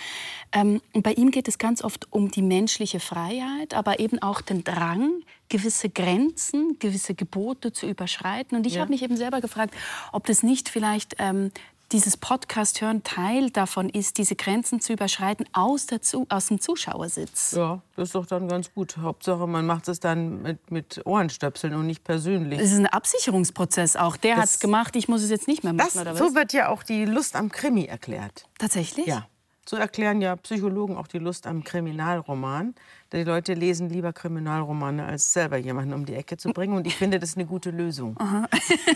[0.53, 0.61] Ja.
[0.61, 4.41] Ähm, und bei ihm geht es ganz oft um die menschliche Freiheit, aber eben auch
[4.41, 8.57] den Drang, gewisse Grenzen, gewisse Gebote zu überschreiten.
[8.57, 8.81] Und ich ja.
[8.81, 9.73] habe mich eben selber gefragt,
[10.11, 11.51] ob das nicht vielleicht ähm,
[11.93, 16.59] dieses Podcast hören Teil davon ist, diese Grenzen zu überschreiten aus, der zu aus dem
[16.59, 17.51] Zuschauersitz.
[17.51, 18.97] Ja, das ist doch dann ganz gut.
[18.97, 22.59] Hauptsache, man macht es dann mit, mit Ohrenstöpseln und nicht persönlich.
[22.59, 24.17] Es ist ein Absicherungsprozess auch.
[24.17, 26.19] Der hat es gemacht, ich muss es jetzt nicht mehr machen, das, oder was?
[26.19, 28.47] So wird ja auch die Lust am Krimi erklärt.
[28.57, 29.05] Tatsächlich?
[29.05, 29.27] Ja.
[29.65, 32.75] So erklären ja Psychologen auch die Lust am Kriminalroman.
[33.13, 36.75] Die Leute lesen lieber Kriminalromane, als selber jemanden um die Ecke zu bringen.
[36.75, 38.17] Und ich finde, das ist eine gute Lösung.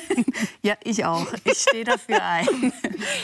[0.63, 1.27] ja, ich auch.
[1.43, 2.73] Ich stehe dafür ein.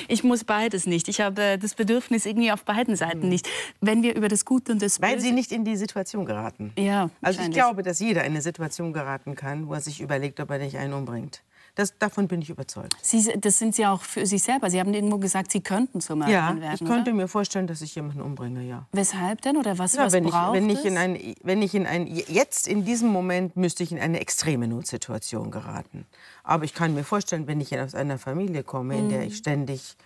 [0.08, 1.08] Ich muss beides nicht.
[1.08, 3.50] Ich habe das Bedürfnis irgendwie auf beiden Seiten nicht.
[3.82, 5.14] Wenn wir über das Gute und das Böse...
[5.14, 6.72] Weil Sie nicht in die Situation geraten.
[6.78, 10.40] Ja, Also ich glaube, dass jeder in eine Situation geraten kann, wo er sich überlegt,
[10.40, 11.42] ob er nicht einen umbringt.
[11.76, 12.96] Das, davon bin ich überzeugt.
[13.02, 14.70] Sie, das sind Sie auch für sich selber.
[14.70, 16.74] Sie haben irgendwo gesagt, Sie könnten zum Mörderin ja, werden.
[16.76, 17.14] Ich könnte oder?
[17.14, 18.88] mir vorstellen, dass ich jemanden umbringe, ja.
[18.92, 19.58] Weshalb denn?
[19.58, 22.06] Oder was, ja, was wenn braucht ich, wenn ich in ein, wenn ich in ein,
[22.06, 26.06] Jetzt, in diesem Moment, müsste ich in eine extreme Notsituation geraten.
[26.44, 29.28] Aber ich kann mir vorstellen, wenn ich aus einer Familie komme, in der mhm.
[29.28, 29.98] ich ständig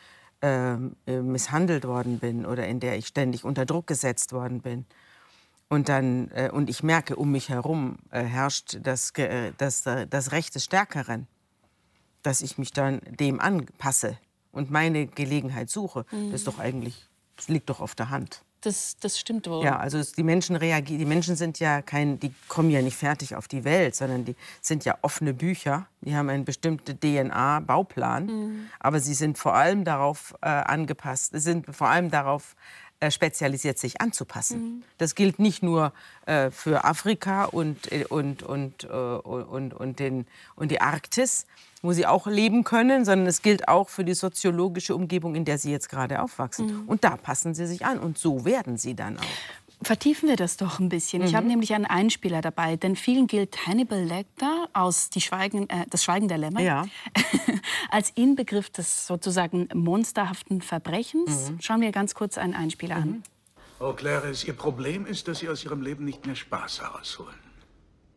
[0.41, 4.85] ähm, äh, misshandelt worden bin oder in der ich ständig unter Druck gesetzt worden bin,
[5.69, 10.07] und dann äh, und ich merke, um mich herum äh, herrscht das, äh, das, äh,
[10.07, 11.27] das Recht des Stärkeren
[12.23, 14.17] dass ich mich dann dem anpasse
[14.51, 16.31] und meine Gelegenheit suche, mhm.
[16.31, 18.43] das ist doch eigentlich, das liegt doch auf der Hand.
[18.61, 19.63] Das, das stimmt wohl.
[19.63, 23.35] Ja, also die Menschen reagieren, die Menschen sind ja kein, die kommen ja nicht fertig
[23.35, 25.87] auf die Welt, sondern die sind ja offene Bücher.
[26.01, 28.69] Die haben einen bestimmten DNA-Bauplan, mhm.
[28.79, 32.55] aber sie sind vor allem darauf äh, angepasst, sind vor allem darauf
[33.09, 34.59] spezialisiert, sich anzupassen.
[34.59, 34.83] Mhm.
[34.97, 35.93] Das gilt nicht nur
[36.25, 41.45] äh, für Afrika und, äh, und, und, äh, und, und, den, und die Arktis,
[41.81, 45.57] wo sie auch leben können, sondern es gilt auch für die soziologische Umgebung, in der
[45.57, 46.65] sie jetzt gerade aufwachsen.
[46.65, 46.83] Mhm.
[46.87, 49.66] Und da passen sie sich an und so werden sie dann auch.
[49.81, 51.21] Vertiefen wir das doch ein bisschen.
[51.21, 51.27] Mhm.
[51.27, 55.85] Ich habe nämlich einen Einspieler dabei, denn vielen gilt Hannibal Lecter aus Die Schweigen, äh,
[55.89, 56.85] Das Schweigen der Lämmer ja.
[57.91, 61.51] als Inbegriff des sozusagen monsterhaften Verbrechens.
[61.51, 61.61] Mhm.
[61.61, 63.01] Schauen wir ganz kurz einen Einspieler mhm.
[63.03, 63.23] an.
[63.79, 67.35] Oh, Clarice, Ihr Problem ist, dass Sie aus Ihrem Leben nicht mehr Spaß herausholen.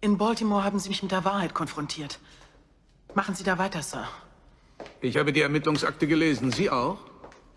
[0.00, 2.18] In Baltimore haben Sie mich mit der Wahrheit konfrontiert.
[3.14, 4.08] Machen Sie da weiter, Sir.
[5.02, 6.52] Ich habe die Ermittlungsakte gelesen.
[6.52, 6.98] Sie auch?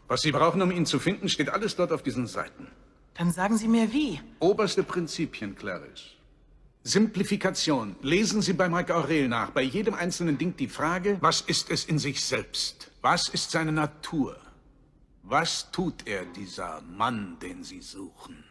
[0.10, 2.68] Was Sie brauchen, um ihn zu finden, steht alles dort auf diesen Seiten.
[3.16, 4.20] Dann sagen Sie mir wie.
[4.40, 6.12] Oberste Prinzipien, Clarice.
[6.84, 7.96] Simplifikation.
[8.02, 9.52] Lesen Sie bei Mike Aurel nach.
[9.52, 12.92] Bei jedem einzelnen Ding die Frage, was ist es in sich selbst?
[13.02, 14.38] Was ist seine Natur?
[15.24, 18.44] Was tut er, dieser Mann, den Sie suchen?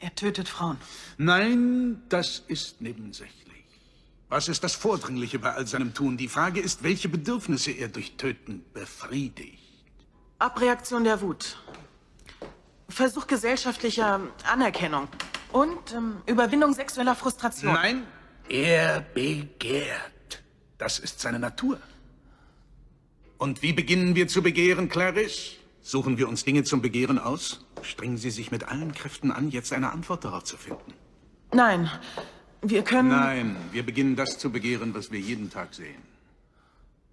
[0.00, 0.78] Er tötet Frauen.
[1.18, 3.64] Nein, das ist nebensächlich.
[4.30, 6.16] Was ist das Vordringliche bei all seinem Tun?
[6.16, 9.58] Die Frage ist, welche Bedürfnisse er durch Töten befriedigt.
[10.38, 11.58] Abreaktion der Wut.
[12.88, 14.20] Versuch gesellschaftlicher
[14.50, 15.08] Anerkennung.
[15.52, 17.72] Und ähm, Überwindung sexueller Frustration.
[17.72, 18.06] Nein,
[18.48, 20.42] er begehrt.
[20.78, 21.78] Das ist seine Natur.
[23.38, 25.56] Und wie beginnen wir zu begehren, Clarice?
[25.80, 27.64] Suchen wir uns Dinge zum Begehren aus?
[27.82, 30.92] Strengen Sie sich mit allen Kräften an, jetzt eine Antwort darauf zu finden.
[31.52, 31.90] Nein,
[32.60, 33.08] wir können...
[33.08, 36.02] Nein, wir beginnen das zu begehren, was wir jeden Tag sehen.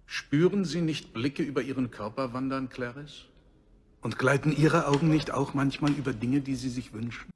[0.04, 3.24] Spüren Sie nicht Blicke über Ihren Körper wandern, Clarice?
[4.00, 7.28] Und gleiten Ihre Augen nicht auch manchmal über Dinge, die Sie sich wünschen?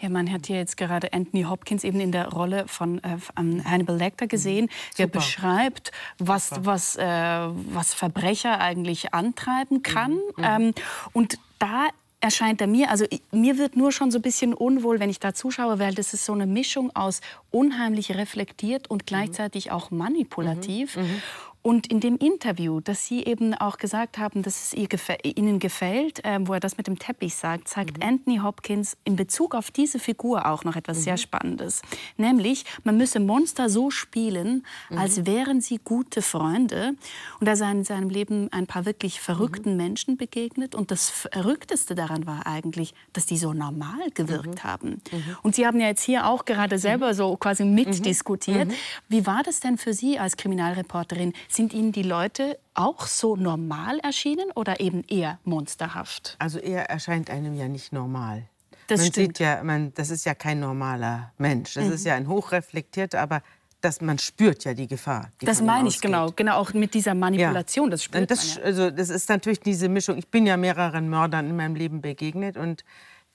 [0.00, 3.96] Ja, man hat hier jetzt gerade Anthony Hopkins eben in der Rolle von äh, Hannibal
[3.96, 4.96] Lecter gesehen, mhm.
[4.98, 10.12] der beschreibt, was, was, äh, was Verbrecher eigentlich antreiben kann.
[10.12, 10.18] Mhm.
[10.36, 10.44] mhm.
[10.44, 10.74] Ähm,
[11.12, 11.88] und da
[12.20, 15.34] erscheint er mir, also mir wird nur schon so ein bisschen unwohl, wenn ich da
[15.34, 17.20] zuschaue, weil das ist so eine Mischung aus
[17.50, 20.96] unheimlich reflektiert und gleichzeitig auch manipulativ.
[20.96, 21.02] Mhm.
[21.02, 21.22] Mhm.
[21.66, 26.22] Und in dem Interview, dass Sie eben auch gesagt haben, dass es gefä Ihnen gefällt,
[26.22, 28.06] äh, wo er das mit dem Teppich sagt, sagt mhm.
[28.06, 31.02] Anthony Hopkins in Bezug auf diese Figur auch noch etwas mhm.
[31.02, 31.80] sehr Spannendes.
[32.18, 34.98] Nämlich, man müsse Monster so spielen, mhm.
[34.98, 36.96] als wären sie gute Freunde.
[37.40, 39.78] Und er sei in seinem Leben ein paar wirklich verrückten mhm.
[39.78, 40.74] Menschen begegnet.
[40.74, 44.64] Und das Verrückteste daran war eigentlich, dass die so normal gewirkt mhm.
[44.64, 44.90] haben.
[45.10, 45.36] Mhm.
[45.42, 48.70] Und Sie haben ja jetzt hier auch gerade selber so quasi mitdiskutiert.
[49.08, 51.32] Wie war das denn für Sie als Kriminalreporterin?
[51.54, 56.34] Sind Ihnen die Leute auch so normal erschienen oder eben eher monsterhaft?
[56.40, 58.48] Also er erscheint einem ja nicht normal.
[58.88, 59.36] Das man stimmt.
[59.36, 61.74] sieht ja, man, das ist ja kein normaler Mensch.
[61.74, 61.92] Das mhm.
[61.92, 63.40] ist ja ein hochreflektierter, aber
[63.80, 65.30] das, man spürt ja die Gefahr.
[65.40, 67.86] Die das meine ich genau, genau auch mit dieser Manipulation.
[67.86, 67.90] Ja.
[67.92, 68.64] Das spürt das, man ja.
[68.64, 70.18] Also das ist natürlich diese Mischung.
[70.18, 72.84] Ich bin ja mehreren Mördern in meinem Leben begegnet und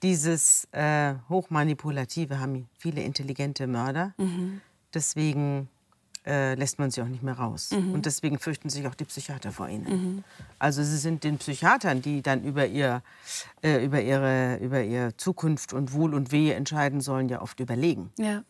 [0.03, 4.13] dieses äh, hochmanipulative haben viele intelligente Mörder.
[4.17, 4.59] Mhm.
[4.93, 5.70] Deswegen
[6.26, 7.72] äh, lässt man sie auch nicht mehr raus.
[7.72, 7.93] Mhm.
[7.93, 9.86] Und deswegen fürchten sich auch die Psychiater vor ihnen.
[9.86, 10.24] Mhm.
[10.59, 13.01] Also sie sind den Psychiatern, die dann über, ihr,
[13.63, 18.11] äh, über, ihre, über ihre Zukunft und Wohl und Wehe entscheiden sollen, ja oft überlegen.
[18.17, 18.43] Ja.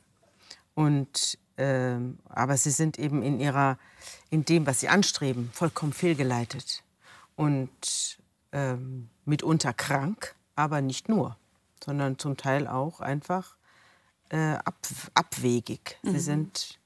[0.74, 1.97] Und, äh,
[2.30, 3.78] aber sie sind eben in, ihrer,
[4.30, 6.84] in dem, was sie anstreben, vollkommen fehlgeleitet.
[7.36, 8.17] Und
[8.51, 11.38] ähm, mitunter krank, aber nicht nur,
[11.84, 13.55] sondern zum Teil auch einfach
[14.30, 14.76] äh, ab,
[15.13, 15.97] abwegig.
[16.03, 16.11] Mhm.
[16.11, 16.78] Sie sind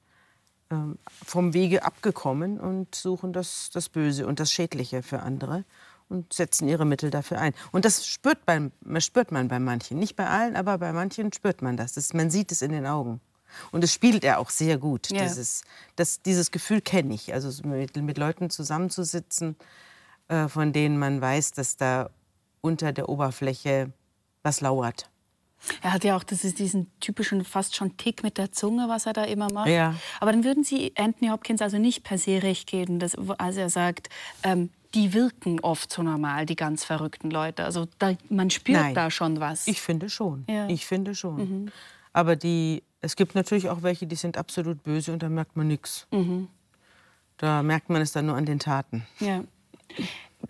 [1.24, 5.64] vom Wege abgekommen und suchen das, das Böse und das Schädliche für andere
[6.08, 7.54] und setzen ihre Mittel dafür ein.
[7.72, 9.98] Und das spürt, beim, spürt man bei manchen.
[9.98, 11.94] Nicht bei allen, aber bei manchen spürt man das.
[11.94, 13.20] das man sieht es in den Augen.
[13.70, 15.10] Und das spielt er auch sehr gut.
[15.10, 15.22] Ja.
[15.22, 15.62] Dieses,
[15.96, 17.32] das, dieses Gefühl kenne ich.
[17.32, 19.56] Also mit, mit Leuten zusammenzusitzen,
[20.28, 22.10] äh, von denen man weiß, dass da
[22.60, 23.92] unter der Oberfläche
[24.42, 25.10] was lauert.
[25.82, 29.06] Er hat ja auch das ist diesen typischen fast schon Tick mit der Zunge, was
[29.06, 29.68] er da immer macht.
[29.68, 29.94] Ja.
[30.20, 33.70] Aber dann würden Sie Anthony Hopkins also nicht per se recht geben, dass, als er
[33.70, 34.08] sagt,
[34.42, 37.64] ähm, die wirken oft so normal, die ganz verrückten Leute.
[37.64, 38.94] Also da, man spürt Nein.
[38.94, 39.66] da schon was.
[39.66, 40.44] Ich finde schon.
[40.48, 40.68] Ja.
[40.68, 41.36] Ich finde schon.
[41.36, 41.72] Mhm.
[42.12, 45.66] Aber die, es gibt natürlich auch welche, die sind absolut böse und da merkt man
[45.66, 46.06] nichts.
[46.12, 46.48] Mhm.
[47.36, 49.04] Da merkt man es dann nur an den Taten.
[49.18, 49.42] Ja.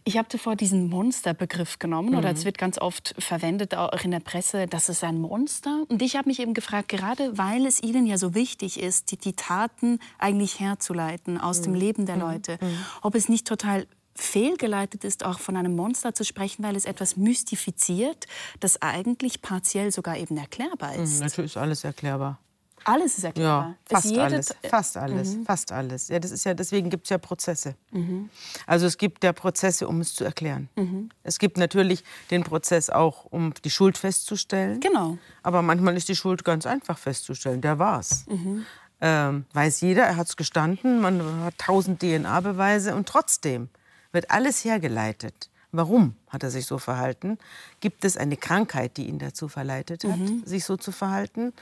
[0.05, 2.19] Ich habe zuvor diesen Monsterbegriff genommen, mhm.
[2.19, 5.85] oder es wird ganz oft verwendet, auch in der Presse, das ist ein Monster.
[5.89, 9.17] Und ich habe mich eben gefragt, gerade weil es Ihnen ja so wichtig ist, die,
[9.17, 11.65] die Taten eigentlich herzuleiten aus mhm.
[11.65, 12.23] dem Leben der mhm.
[12.23, 12.79] Leute, mhm.
[13.03, 13.87] ob es nicht total
[14.17, 18.27] fehlgeleitet ist, auch von einem Monster zu sprechen, weil es etwas mystifiziert,
[18.61, 21.15] das eigentlich partiell sogar eben erklärbar ist.
[21.15, 22.39] Mhm, natürlich ist alles erklärbar.
[22.85, 23.69] Alles ist erklärbar.
[23.69, 24.55] Ja, fast alles.
[24.69, 25.37] Fast alles.
[25.37, 25.45] Mhm.
[25.45, 26.09] Fast alles.
[26.09, 27.75] Ja, das ist ja, deswegen gibt es ja Prozesse.
[27.91, 28.31] Mhm.
[28.67, 30.69] Also es gibt ja Prozesse, um es zu erklären.
[30.77, 31.09] Mhm.
[31.23, 34.81] Es gibt natürlich den Prozess auch, um die Schuld festzustellen.
[34.81, 35.19] Genau.
[35.43, 37.61] Aber manchmal ist die Schuld ganz einfach festzustellen.
[37.61, 38.27] Der war's.
[38.29, 38.67] Mhm.
[39.01, 43.69] Ähm, weiß jeder, er hat es gestanden, man hat tausend DNA-Beweise und trotzdem
[44.13, 45.51] wird alles hergeleitet.
[45.73, 47.37] Warum hat er sich so verhalten?
[47.81, 50.43] Gibt es eine Krankheit, die ihn dazu verleitet hat, mhm.
[50.47, 51.53] sich so zu verhalten?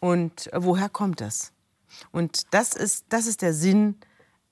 [0.00, 1.52] Und äh, woher kommt das?
[2.12, 3.96] Und das ist, das ist der Sinn,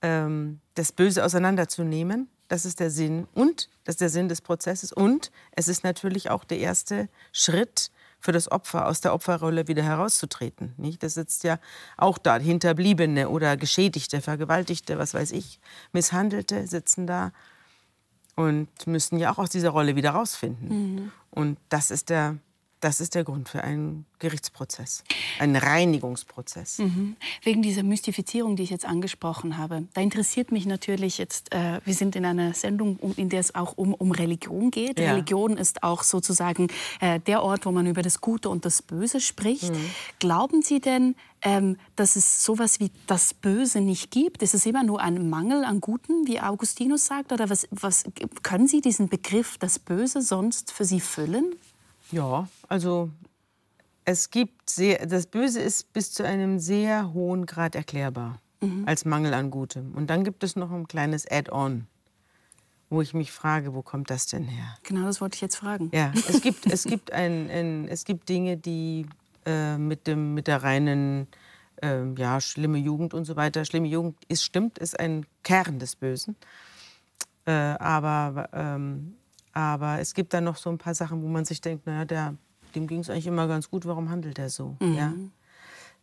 [0.01, 2.29] ähm, das Böse auseinanderzunehmen.
[2.47, 4.91] Das ist der Sinn und das ist der Sinn des Prozesses.
[4.91, 7.89] Und es ist natürlich auch der erste Schritt
[8.19, 10.73] für das Opfer aus der Opferrolle wieder herauszutreten.
[10.77, 11.03] Nicht?
[11.03, 11.57] Das sitzt ja
[11.97, 12.37] auch da.
[12.37, 15.59] Hinterbliebene oder Geschädigte, Vergewaltigte, was weiß ich,
[15.93, 17.31] Misshandelte sitzen da
[18.35, 20.69] und müssen ja auch aus dieser Rolle wieder rausfinden.
[20.69, 21.11] Mhm.
[21.31, 22.37] Und das ist der
[22.83, 25.03] das ist der Grund für einen Gerichtsprozess,
[25.39, 26.79] einen Reinigungsprozess.
[26.79, 27.15] Mhm.
[27.41, 31.93] Wegen dieser Mystifizierung, die ich jetzt angesprochen habe, da interessiert mich natürlich jetzt, äh, wir
[31.93, 34.99] sind in einer Sendung, um, in der es auch um, um Religion geht.
[34.99, 35.11] Ja.
[35.11, 36.67] Religion ist auch sozusagen
[36.99, 39.71] äh, der Ort, wo man über das Gute und das Böse spricht.
[39.71, 39.89] Mhm.
[40.19, 44.41] Glauben Sie denn, ähm, dass es sowas wie das Böse nicht gibt?
[44.41, 47.31] Ist es immer nur ein Mangel an Guten, wie Augustinus sagt?
[47.31, 48.03] Oder was, was
[48.41, 51.55] können Sie diesen Begriff das Böse sonst für Sie füllen?
[52.11, 53.11] Ja, also
[54.03, 58.83] es gibt sehr, das Böse ist bis zu einem sehr hohen Grad erklärbar mhm.
[58.87, 59.93] als Mangel an Gutem.
[59.93, 61.85] Und dann gibt es noch ein kleines Add-on,
[62.89, 64.75] wo ich mich frage, wo kommt das denn her?
[64.81, 65.91] Genau, das wollte ich jetzt fragen.
[65.93, 69.05] Ja, es gibt, es gibt, ein, ein es gibt Dinge, die
[69.45, 71.27] äh, mit, dem, mit der reinen,
[71.83, 75.95] äh, ja, schlimme Jugend und so weiter, schlimme Jugend ist, stimmt, ist ein Kern des
[75.95, 76.35] Bösen.
[77.45, 79.13] Äh, aber ähm,
[79.53, 82.35] aber es gibt dann noch so ein paar Sachen, wo man sich denkt, naja, der,
[82.75, 84.75] dem ging es eigentlich immer ganz gut, warum handelt er so?
[84.79, 84.95] Mhm.
[84.95, 85.13] Ja?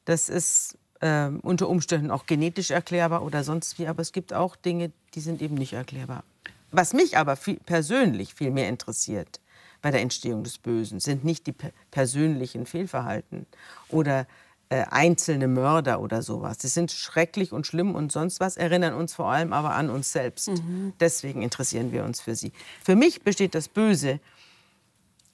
[0.05, 4.57] Das ist äh, unter Umständen auch genetisch erklärbar oder sonst wie, aber es gibt auch
[4.57, 6.25] Dinge, die sind eben nicht erklärbar.
[6.73, 9.41] Was mich aber viel, persönlich viel mehr interessiert,
[9.83, 11.55] bei der Entstehung des Bösen, sind nicht die
[11.91, 13.47] persönlichen Fehlverhalten
[13.89, 14.27] oder
[14.69, 16.59] äh, einzelne Mörder oder sowas.
[16.59, 20.13] Die sind schrecklich und schlimm und sonst was, erinnern uns vor allem aber an uns
[20.13, 20.49] selbst.
[20.49, 20.93] Mhm.
[21.01, 22.53] Deswegen interessieren wir uns für sie.
[22.85, 24.21] Für mich besteht das Böse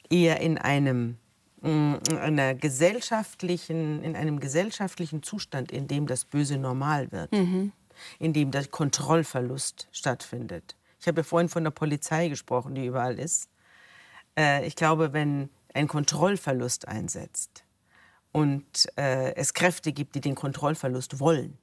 [0.09, 1.19] eher in einem
[1.67, 7.73] in einer gesellschaftlichen, in einem gesellschaftlichen Zustand, in dem das Böse normal wird, mhm.
[8.19, 10.77] in dem der Kontrollverlust stattfindet.
[11.01, 13.49] Ich habe ja vorhin von der Polizei gesprochen, die überall ist.
[14.39, 17.65] Äh, ich glaube, wenn ein Kontrollverlust einsetzt
[18.33, 21.59] und äh, es Kräfte gibt, die den Kontrollverlust wollen,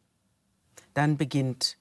[0.94, 1.78] dann beginnt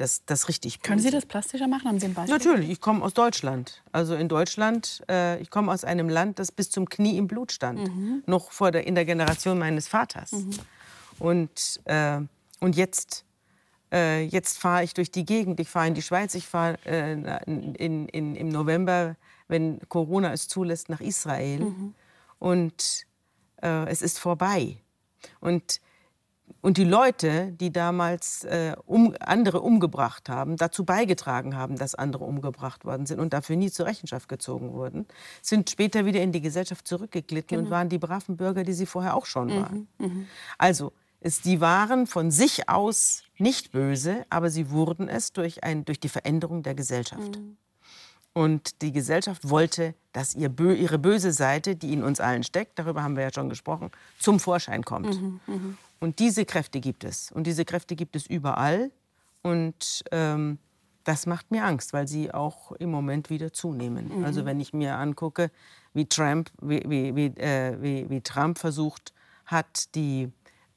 [0.00, 0.80] das, das richtig.
[0.80, 1.86] Können Sie das plastischer machen?
[1.86, 2.34] Haben Sie ein Beispiel?
[2.34, 3.82] Natürlich, ich komme aus Deutschland.
[3.92, 7.52] Also in Deutschland, äh, ich komme aus einem Land, das bis zum Knie im Blut
[7.52, 7.80] stand.
[7.80, 8.22] Mhm.
[8.26, 10.32] Noch vor der, in der Generation meines Vaters.
[10.32, 10.50] Mhm.
[11.18, 12.20] Und, äh,
[12.60, 13.26] und jetzt,
[13.92, 15.60] äh, jetzt fahre ich durch die Gegend.
[15.60, 16.34] Ich fahre in die Schweiz.
[16.34, 17.12] Ich fahre äh,
[17.44, 19.16] in, in, im November,
[19.48, 21.60] wenn Corona es zulässt, nach Israel.
[21.60, 21.94] Mhm.
[22.38, 23.06] Und
[23.62, 24.78] äh, es ist vorbei.
[25.40, 25.82] Und
[26.60, 32.24] und die Leute, die damals äh, um, andere umgebracht haben, dazu beigetragen haben, dass andere
[32.24, 35.06] umgebracht worden sind und dafür nie zur Rechenschaft gezogen wurden,
[35.42, 37.66] sind später wieder in die Gesellschaft zurückgeglitten genau.
[37.66, 39.88] und waren die braven Bürger, die sie vorher auch schon waren.
[39.98, 40.24] Mhm, mh.
[40.58, 45.84] Also, es, die waren von sich aus nicht böse, aber sie wurden es durch, ein,
[45.84, 47.38] durch die Veränderung der Gesellschaft.
[47.38, 47.56] Mhm.
[48.32, 52.78] Und die Gesellschaft wollte, dass ihr Bö ihre böse Seite, die in uns allen steckt,
[52.78, 55.20] darüber haben wir ja schon gesprochen, zum Vorschein kommt.
[55.20, 55.74] Mhm, mh.
[56.00, 57.30] Und diese Kräfte gibt es.
[57.30, 58.90] Und diese Kräfte gibt es überall.
[59.42, 60.58] Und ähm,
[61.04, 64.18] das macht mir Angst, weil sie auch im Moment wieder zunehmen.
[64.18, 64.24] Mhm.
[64.24, 65.50] Also wenn ich mir angucke,
[65.94, 69.12] wie Trump, wie, wie, wie, äh, wie, wie Trump versucht
[69.46, 70.30] hat, die,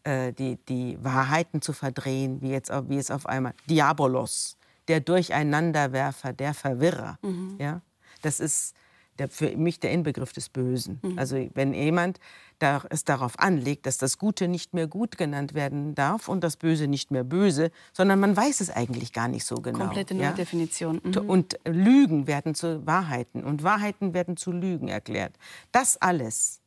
[0.04, 4.58] äh, die, die Wahrheiten zu verdrehen, wie, jetzt, wie es auf einmal Diabolos,
[4.88, 7.18] der Durcheinanderwerfer, der Verwirrer.
[7.22, 7.58] Mhm.
[7.60, 7.82] Ja?
[8.22, 8.76] Das ist
[9.20, 11.00] der, für mich der Inbegriff des Bösen.
[11.02, 11.20] Mhm.
[11.20, 12.20] Also wenn jemand
[12.60, 16.58] da, es darauf anlegt, dass das Gute nicht mehr gut genannt werden darf und das
[16.58, 19.80] Böse nicht mehr böse, sondern man weiß es eigentlich gar nicht so genau.
[19.80, 21.02] Komplette Neudefinition.
[21.04, 21.22] Ja?
[21.22, 21.30] Mhm.
[21.30, 25.36] Und Lügen werden zu Wahrheiten und Wahrheiten werden zu Lügen erklärt.
[25.72, 26.62] Das alles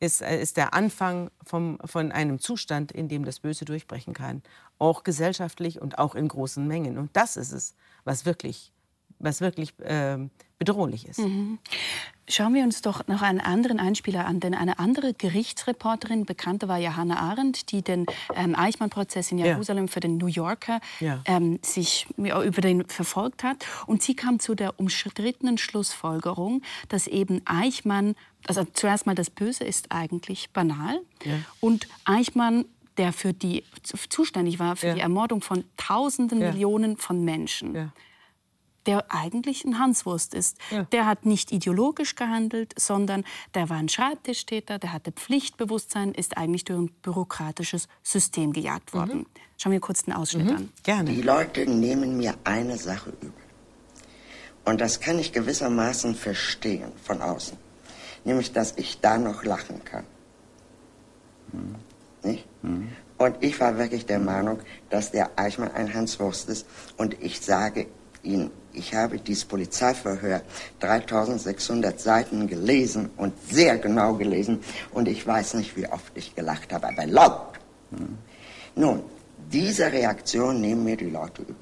[0.00, 4.42] ist, äh, ist der Anfang vom, von einem Zustand, in dem das Böse durchbrechen kann.
[4.78, 6.98] Auch gesellschaftlich und auch in großen Mengen.
[6.98, 7.74] Und das ist es,
[8.04, 8.72] was wirklich
[9.18, 10.18] was wirklich äh,
[10.58, 11.18] bedrohlich ist.
[11.18, 11.58] Mhm.
[12.28, 16.78] Schauen wir uns doch noch einen anderen Einspieler an, denn eine andere Gerichtsreporterin, bekannte war
[16.78, 19.92] ja Hannah Arendt, die den ähm, Eichmann-Prozess in Jerusalem ja.
[19.92, 21.22] für den New Yorker ja.
[21.26, 23.64] ähm, sich über den verfolgt hat.
[23.86, 28.16] Und sie kam zu der umstrittenen Schlussfolgerung, dass eben Eichmann,
[28.48, 31.34] also zuerst mal das Böse ist eigentlich banal ja.
[31.60, 32.64] und Eichmann
[32.96, 33.62] der für die
[34.08, 37.92] zuständig war für die Ermordung von Tausenden Millionen von Menschen
[38.86, 40.58] der eigentlich ein Hanswurst ist.
[40.70, 40.84] Ja.
[40.84, 43.24] Der hat nicht ideologisch gehandelt, sondern
[43.54, 49.18] der war ein Schreibtischtäter, der hatte Pflichtbewusstsein, ist eigentlich durch ein bürokratisches System gejagt worden.
[49.18, 49.26] Mhm.
[49.58, 50.56] Schauen wir kurz den Ausschnitt mhm.
[50.56, 50.72] an.
[50.82, 51.12] Gerne.
[51.12, 53.32] Die Leute nehmen mir eine Sache übel.
[54.64, 57.56] Und das kann ich gewissermaßen verstehen von außen.
[58.24, 60.04] Nämlich, dass ich da noch lachen kann.
[61.52, 61.74] Mhm.
[62.22, 62.46] Nicht?
[62.62, 62.88] Mhm.
[63.18, 64.58] Und ich war wirklich der Meinung,
[64.90, 66.66] dass der Eichmann ein Hanswurst ist.
[66.96, 67.86] Und ich sage
[68.26, 70.42] Ihnen, ich habe dieses Polizeiverhör
[70.80, 74.60] 3600 Seiten gelesen und sehr genau gelesen
[74.92, 77.58] und ich weiß nicht, wie oft ich gelacht habe, aber laut.
[77.90, 78.18] Mhm.
[78.74, 79.02] Nun,
[79.50, 81.56] diese Reaktion nehmen mir die Leute übel.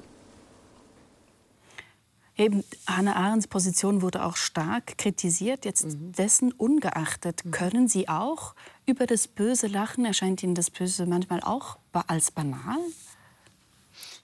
[2.37, 5.63] Eben, Hannah Arendts Position wurde auch stark kritisiert.
[5.63, 6.11] Jetzt mhm.
[6.11, 7.51] dessen ungeachtet, mhm.
[7.51, 8.55] können Sie auch
[8.85, 10.03] über das Böse lachen?
[10.03, 12.77] Erscheint Ihnen das Böse manchmal auch als banal?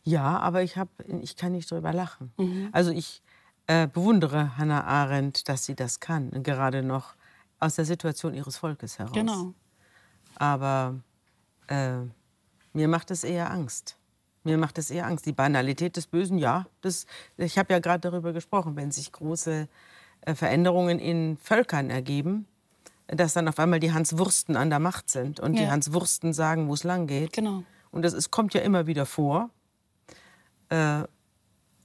[0.04, 0.90] Ja, aber ich, hab,
[1.22, 2.32] ich kann nicht drüber lachen.
[2.38, 2.70] Mhm.
[2.72, 3.22] Also ich
[3.68, 7.16] äh, bewundere Hannah Arendt, dass sie das kann, gerade noch
[7.60, 9.14] aus der Situation ihres Volkes heraus.
[9.14, 9.54] Genau.
[10.36, 10.96] Aber
[11.68, 12.00] äh,
[12.74, 13.98] mir macht es eher Angst.
[14.44, 15.28] Mir macht es eher Angst.
[15.28, 16.66] Die Banalität des Bösen, ja.
[16.82, 17.06] Das,
[17.38, 19.68] ich habe ja gerade darüber gesprochen, wenn sich große
[20.22, 22.48] äh, Veränderungen in Völkern ergeben,
[23.06, 25.62] dass dann auf einmal die Hanswursten an der Macht sind und ja.
[25.62, 27.34] die Hanswursten sagen, wo es lang geht.
[27.34, 27.64] Genau.
[27.92, 29.52] Und das ist, kommt ja immer wieder vor
[30.72, 31.04] äh,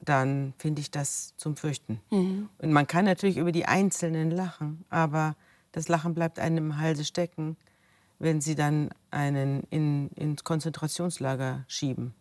[0.01, 2.01] dann finde ich das zum Fürchten.
[2.11, 2.49] Mhm.
[2.59, 5.37] Und man kann natürlich über die Einzelnen lachen, aber
[5.72, 7.57] das Lachen bleibt einem im Halse stecken,
[8.18, 12.14] wenn sie dann einen in, ins Konzentrationslager schieben.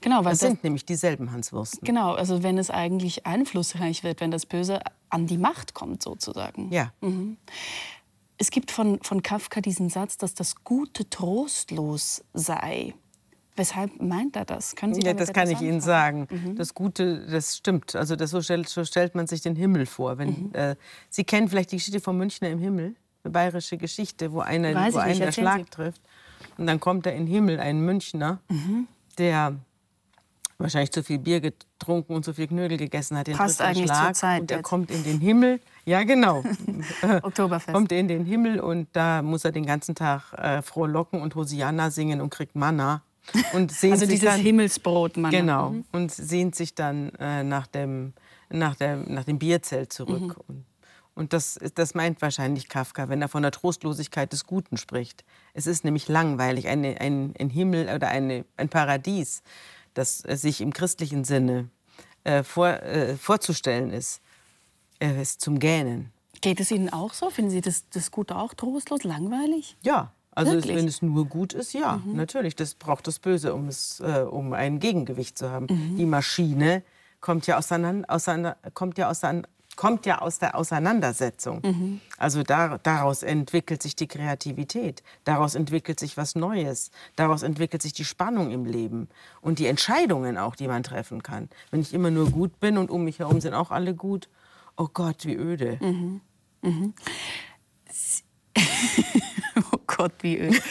[0.00, 1.84] Genau, weil das sind das, nämlich dieselben Hanswursten.
[1.84, 6.70] Genau, also wenn es eigentlich einflussreich wird, wenn das Böse an die Macht kommt sozusagen.
[6.70, 6.92] Ja.
[7.00, 7.36] Mhm.
[8.38, 12.94] Es gibt von, von Kafka diesen Satz, dass das Gute trostlos sei
[13.60, 14.74] Weshalb meint er das?
[14.74, 16.26] Können Sie ja, das kann ich Ihnen sagen.
[16.30, 16.56] Mhm.
[16.56, 17.94] Das Gute, das stimmt.
[17.94, 20.16] Also das, so, stellt, so stellt man sich den Himmel vor.
[20.16, 20.50] Wenn, mhm.
[20.54, 20.76] äh,
[21.10, 24.96] Sie kennen vielleicht die Geschichte vom Münchner im Himmel, eine bayerische Geschichte, wo einer, wo
[24.96, 25.64] einen der Schlag Sie.
[25.64, 26.00] trifft.
[26.56, 28.88] Und dann kommt er in den Himmel, ein Münchner, mhm.
[29.18, 29.56] der
[30.56, 33.26] wahrscheinlich zu viel Bier getrunken und zu viel Knödel gegessen hat.
[33.26, 34.40] Den Passt eigentlich Schlag, zur Zeit.
[34.40, 35.60] Und er kommt in den Himmel.
[35.84, 36.42] Ja, genau.
[37.22, 37.74] Oktoberfest.
[37.74, 41.90] kommt in den Himmel und da muss er den ganzen Tag äh, frohlocken und Hosianna
[41.90, 43.02] singen und kriegt Manna.
[43.52, 45.38] Und sehnt also dieses dann, Himmelsbrot, Manna.
[45.38, 45.70] Genau.
[45.70, 45.84] Mhm.
[45.92, 48.12] Und sehnt sich dann äh, nach, dem,
[48.48, 50.20] nach, der, nach dem Bierzelt zurück.
[50.20, 50.34] Mhm.
[50.48, 50.64] Und,
[51.14, 55.24] und das, das meint wahrscheinlich Kafka, wenn er von der Trostlosigkeit des Guten spricht.
[55.54, 59.42] Es ist nämlich langweilig, eine, ein, ein Himmel oder eine, ein Paradies
[59.94, 61.68] das sich im christlichen Sinne
[62.24, 64.20] äh, vor, äh, vorzustellen ist,
[65.00, 66.12] äh, ist zum Gähnen.
[66.40, 67.30] Geht es Ihnen auch so?
[67.30, 69.76] Finden Sie das, das Gute auch trostlos, langweilig?
[69.82, 72.16] Ja, also es, wenn es nur gut ist, ja, mhm.
[72.16, 72.56] natürlich.
[72.56, 75.66] Das braucht das Böse, um, es, äh, um ein Gegengewicht zu haben.
[75.70, 75.96] Mhm.
[75.96, 76.82] Die Maschine
[77.20, 81.62] kommt ja, auseinander, auseinander, kommt ja auseinander, kommt ja aus der Auseinandersetzung.
[81.64, 82.00] Mhm.
[82.18, 87.92] Also da, daraus entwickelt sich die Kreativität, daraus entwickelt sich was Neues, daraus entwickelt sich
[87.92, 89.08] die Spannung im Leben
[89.40, 91.48] und die Entscheidungen auch, die man treffen kann.
[91.70, 94.28] Wenn ich immer nur gut bin und um mich herum sind auch alle gut,
[94.76, 95.78] oh Gott, wie öde.
[95.80, 96.20] Mhm.
[96.62, 96.94] Mhm.
[99.72, 100.60] oh Gott, wie öde.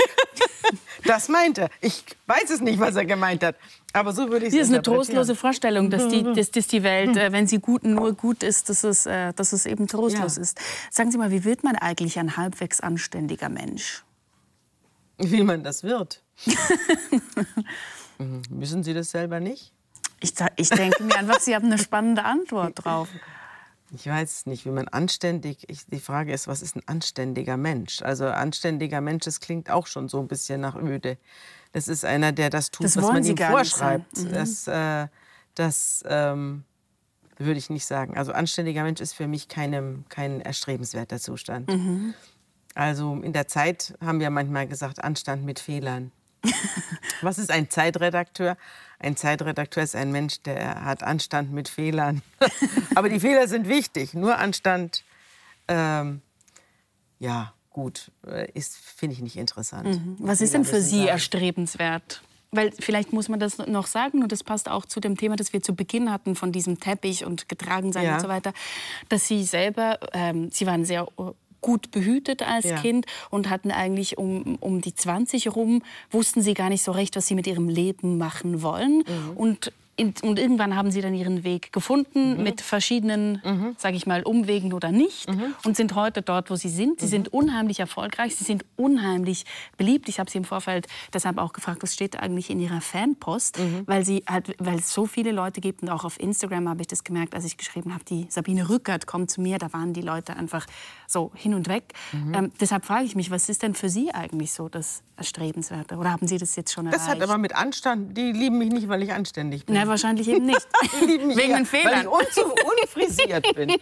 [1.06, 1.70] Das meint er.
[1.82, 3.56] Ich weiß es nicht, was er gemeint hat.
[3.94, 6.84] Aber so würde ich es Das ist eine trostlose Vorstellung, dass die, dass, dass die
[6.84, 10.36] Welt, äh, wenn sie gut nur gut ist, dass es, äh, dass es eben trostlos
[10.36, 10.42] ja.
[10.42, 10.60] ist.
[10.92, 14.04] Sagen Sie mal, wie wird man eigentlich ein halbwegs anständiger Mensch?
[15.18, 16.22] Wie man das wird?
[18.50, 19.74] Müssen Sie das selber nicht?
[20.22, 23.08] Ich, ich denke mir einfach, Sie haben eine spannende Antwort drauf.
[23.92, 25.70] Ich weiß nicht, wie man anständig.
[25.70, 28.02] Ich, die Frage ist, was ist ein anständiger Mensch?
[28.02, 31.18] Also anständiger Mensch, das klingt auch schon so ein bisschen nach öde.
[31.72, 34.18] Das ist einer, der das tut, das was man ihm vorschreibt.
[34.18, 34.32] Mhm.
[34.32, 35.08] Das, äh,
[35.56, 36.64] das ähm,
[37.38, 38.18] würde ich nicht sagen.
[38.18, 41.70] Also anständiger Mensch ist für mich keinem, kein erstrebenswerter Zustand.
[41.70, 42.14] Mhm.
[42.76, 46.12] Also in der Zeit haben wir manchmal gesagt, Anstand mit Fehlern.
[47.22, 48.56] Was ist ein Zeitredakteur?
[49.00, 52.22] Ein Zeitredakteur ist ein Mensch, der hat Anstand mit Fehlern.
[52.96, 54.14] Aber die Fehler sind wichtig.
[54.14, 55.06] Nur Anstand,
[55.70, 56.22] ähm,
[57.18, 59.88] ja, gut, äh, ist, finde ich nicht interessant.
[59.88, 60.18] Mhm.
[60.20, 61.08] Was ist denn für Sie sagen.
[61.08, 62.22] erstrebenswert?
[62.52, 65.54] Weil vielleicht muss man das noch sagen, und das passt auch zu dem Thema, das
[65.54, 68.16] wir zu Beginn hatten, von diesem Teppich und getragen sein ja.
[68.16, 68.54] und so weiter,
[69.08, 71.08] dass Sie selber, ähm, Sie waren sehr
[71.62, 72.78] gut behütet als ja.
[72.78, 75.82] Kind und hatten eigentlich um, um die 20 rum,
[76.12, 79.04] wussten sie gar nicht so recht, was sie mit ihrem Leben machen wollen.
[79.08, 79.32] Mhm.
[79.36, 82.44] Und und irgendwann haben sie dann ihren Weg gefunden mhm.
[82.44, 83.76] mit verschiedenen, mhm.
[83.78, 85.54] sage ich mal, Umwegen oder nicht mhm.
[85.66, 87.00] und sind heute dort, wo sie sind.
[87.00, 87.10] Sie mhm.
[87.10, 89.46] sind unheimlich erfolgreich, sie sind unheimlich
[89.78, 90.10] beliebt.
[90.10, 93.84] Ich habe sie im Vorfeld deshalb auch gefragt, was steht eigentlich in ihrer Fanpost, mhm.
[93.86, 96.88] weil sie halt, weil es so viele Leute gibt und auch auf Instagram habe ich
[96.88, 100.02] das gemerkt, als ich geschrieben habe, die Sabine Rückert kommt zu mir, da waren die
[100.02, 100.66] Leute einfach
[101.08, 101.94] so hin und weg.
[102.12, 102.34] Mhm.
[102.34, 105.98] Ähm, deshalb frage ich mich, was ist denn für Sie eigentlich so das Erstrebenswerte?
[105.98, 107.02] Oder haben Sie das jetzt schon erreicht?
[107.02, 109.76] Das hat aber mit Anstand, die lieben mich nicht, weil ich anständig bin.
[109.76, 110.68] Na, wahrscheinlich eben nicht.
[111.02, 112.06] wegen den Fehlern.
[112.08, 113.76] Weil ich unfrisiert bin.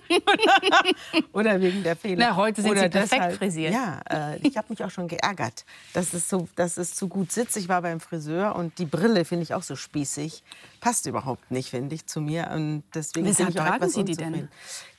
[1.34, 2.30] Oder wegen der Fehler.
[2.30, 3.74] Na, heute sind Oder Sie perfekt deshalb, frisiert.
[3.74, 7.32] Ja, äh, ich habe mich auch schon geärgert, dass es, so, dass es zu gut
[7.32, 7.58] sitzt.
[7.58, 10.44] Ich war beim Friseur und die Brille finde ich auch so spießig.
[10.80, 12.50] Passt überhaupt nicht, finde ich, zu mir.
[12.54, 14.48] Und deswegen Weshalb bin ich auch etwas Sie die denn?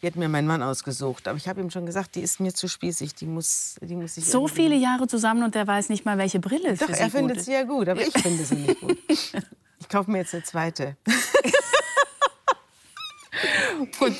[0.02, 1.26] Die hat mir mein Mann ausgesucht.
[1.28, 3.14] Aber ich habe ihm schon gesagt, die ist mir zu spießig.
[3.14, 6.40] Die muss, die muss sich So viele Jahre zusammen und der weiß nicht mal, welche
[6.40, 8.98] Brille Doch, für sie er findet sie ja gut, aber ich finde sie nicht gut.
[9.80, 10.96] Ich kaufe mir jetzt eine zweite.
[13.98, 14.14] Gut.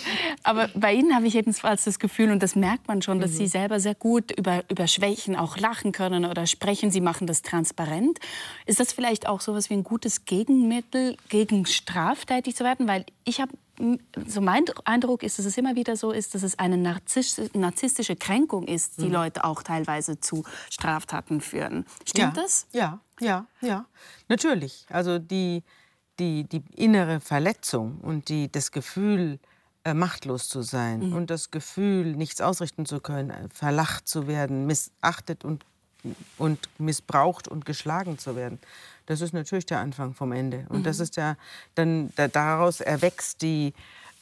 [0.44, 3.36] Aber bei Ihnen habe ich jedenfalls das Gefühl, und das merkt man schon, dass mhm.
[3.36, 6.90] Sie selber sehr gut über, über Schwächen auch lachen können oder sprechen.
[6.90, 8.18] Sie machen das transparent.
[8.66, 12.86] Ist das vielleicht auch so etwas wie ein gutes Gegenmittel gegen straftätig zu werden?
[12.86, 13.52] Weil ich habe
[14.26, 18.66] so mein Eindruck ist, dass es immer wieder so ist, dass es eine narzisstische Kränkung
[18.66, 19.12] ist, die mhm.
[19.12, 21.86] Leute auch teilweise zu Straftaten führen.
[22.04, 22.66] Stimmt ja, das?
[22.72, 23.86] Ja, ja, ja.
[24.28, 24.86] Natürlich.
[24.90, 25.62] Also die,
[26.18, 29.38] die, die innere Verletzung und die, das Gefühl,
[29.84, 31.16] äh, machtlos zu sein mhm.
[31.16, 35.64] und das Gefühl, nichts ausrichten zu können, äh, verlacht zu werden, missachtet und,
[36.36, 38.58] und missbraucht und geschlagen zu werden.
[39.06, 40.66] Das ist natürlich der Anfang vom Ende.
[40.68, 40.82] Und mhm.
[40.84, 41.36] das ist ja
[41.74, 43.72] dann da, daraus erwächst die,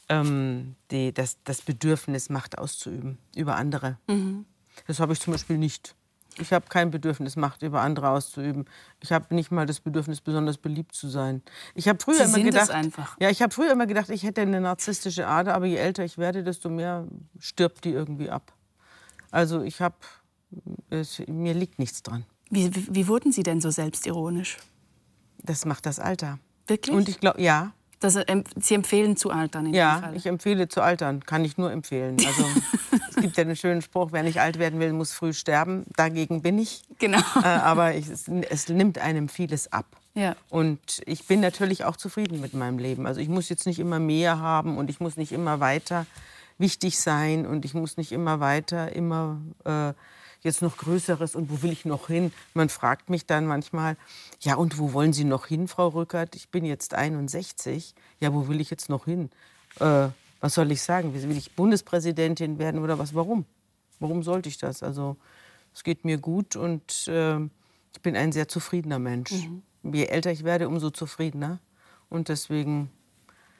[0.09, 3.97] ähm, die, das, das Bedürfnis, Macht auszuüben über andere.
[4.07, 4.45] Mhm.
[4.87, 5.95] Das habe ich zum Beispiel nicht.
[6.39, 8.65] Ich habe kein Bedürfnis, Macht über andere auszuüben.
[9.01, 11.41] Ich habe nicht mal das Bedürfnis, besonders beliebt zu sein.
[11.73, 12.69] Ich habe früher Sie immer gedacht,
[13.19, 16.17] ja, ich habe früher immer gedacht, ich hätte eine narzisstische Ader, aber je älter ich
[16.17, 17.07] werde, desto mehr
[17.39, 18.53] stirbt die irgendwie ab.
[19.31, 19.95] Also ich habe,
[21.27, 22.25] mir liegt nichts dran.
[22.49, 24.57] Wie, wie, wurden Sie denn so selbstironisch?
[25.39, 26.39] Das macht das Alter.
[26.65, 26.95] Wirklich?
[26.95, 27.73] Und ich glaube, ja.
[27.99, 29.73] Das, ähm, Sie empfehlen zu altern?
[29.73, 31.23] ja, ich empfehle zu altern.
[31.25, 32.17] Kann ich nur empfehlen.
[32.25, 32.45] Also,
[33.09, 35.85] es gibt ja einen schönen Spruch: Wer nicht alt werden will, muss früh sterben.
[35.95, 36.83] Dagegen bin ich.
[36.99, 37.19] Genau.
[37.35, 39.87] Äh, aber ich, es, es, nimmt einem vieles ab.
[40.13, 40.35] Ja.
[40.49, 43.07] Und ich bin natürlich auch zufrieden mit meinem Leben.
[43.07, 46.05] Also, ich muss jetzt nicht immer mehr haben und ich muss nicht immer weiter
[46.59, 49.41] wichtig sein und ich muss nicht immer weiter, immer.
[49.65, 49.93] Äh,
[50.47, 52.31] jetzt noch Größeres und wo will ich noch hin?
[52.53, 53.97] Man fragt mich dann manchmal,
[54.39, 56.35] ja und wo wollen Sie noch hin, Frau Rückert?
[56.35, 57.93] Ich bin jetzt 61.
[58.19, 59.29] Ja, wo will ich jetzt noch hin?
[59.79, 61.13] Äh, was soll ich sagen?
[61.13, 63.13] Will ich Bundespräsidentin werden oder was?
[63.13, 63.45] Warum?
[63.99, 64.83] Warum sollte ich das?
[64.83, 65.17] Also
[65.73, 69.31] es geht mir gut und äh, ich bin ein sehr zufriedener Mensch.
[69.31, 69.63] Mhm.
[69.83, 71.59] Je älter ich werde, umso zufriedener.
[72.09, 72.89] Und deswegen.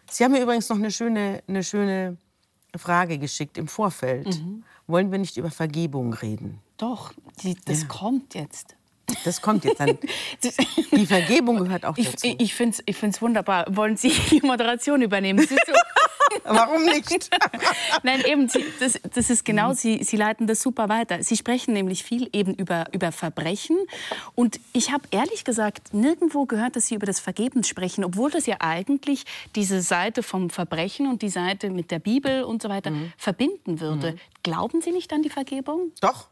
[0.10, 2.18] Sie haben mir übrigens noch eine schöne, eine schöne
[2.76, 4.28] Frage geschickt im Vorfeld.
[4.28, 4.64] Mhm.
[4.88, 6.62] Wollen wir nicht über Vergebung reden?
[6.78, 7.14] Doch,
[7.44, 7.88] die, das ja.
[7.88, 8.76] kommt jetzt.
[9.24, 9.98] Das kommt jetzt dann.
[10.92, 12.28] Die Vergebung gehört auch dazu.
[12.28, 13.66] Ich, ich finde es ich find's wunderbar.
[13.70, 15.48] Wollen Sie die Moderation übernehmen?
[16.44, 17.30] Warum nicht?
[18.04, 21.24] Nein, eben, Sie, das, das ist genau, Sie, Sie leiten das super weiter.
[21.24, 23.78] Sie sprechen nämlich viel eben über, über Verbrechen.
[24.36, 28.46] Und ich habe ehrlich gesagt nirgendwo gehört, dass Sie über das Vergeben sprechen, obwohl das
[28.46, 29.26] ja eigentlich
[29.56, 33.14] diese Seite vom Verbrechen und die Seite mit der Bibel und so weiter mhm.
[33.18, 34.14] verbinden würde.
[34.14, 34.20] Mhm.
[34.44, 35.92] Glauben Sie nicht an die Vergebung?
[36.02, 36.30] Doch.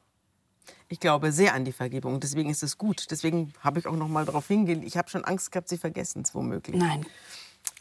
[0.88, 2.20] Ich glaube sehr an die Vergebung.
[2.20, 3.08] Deswegen ist es gut.
[3.10, 4.84] Deswegen habe ich auch noch mal darauf hingewiesen.
[4.84, 6.80] Ich habe schon Angst gehabt, Sie vergessen es womöglich.
[6.80, 7.06] Nein.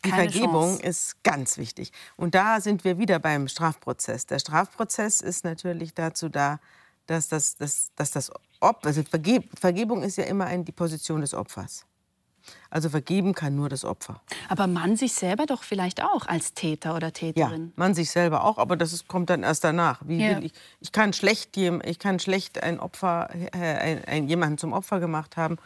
[0.05, 0.83] Die Vergebung Chance.
[0.83, 1.93] ist ganz wichtig.
[2.17, 4.27] Und da sind wir wieder beim Strafprozess.
[4.27, 6.61] Der Strafprozess ist natürlich dazu da,
[7.07, 11.35] dass das, dass, dass das Opfer, also Vergebung ist ja immer ein, die Position des
[11.35, 11.87] Opfers.
[12.71, 14.21] Also vergeben kann nur das Opfer.
[14.49, 17.67] Aber man sich selber doch vielleicht auch als Täter oder Täterin.
[17.67, 20.01] Ja, man sich selber auch, aber das ist, kommt dann erst danach.
[20.09, 20.41] Ja.
[20.41, 25.01] Ich, ich, kann schlecht, ich kann schlecht ein Opfer, äh, ein, ein, jemanden zum Opfer
[25.01, 25.57] gemacht haben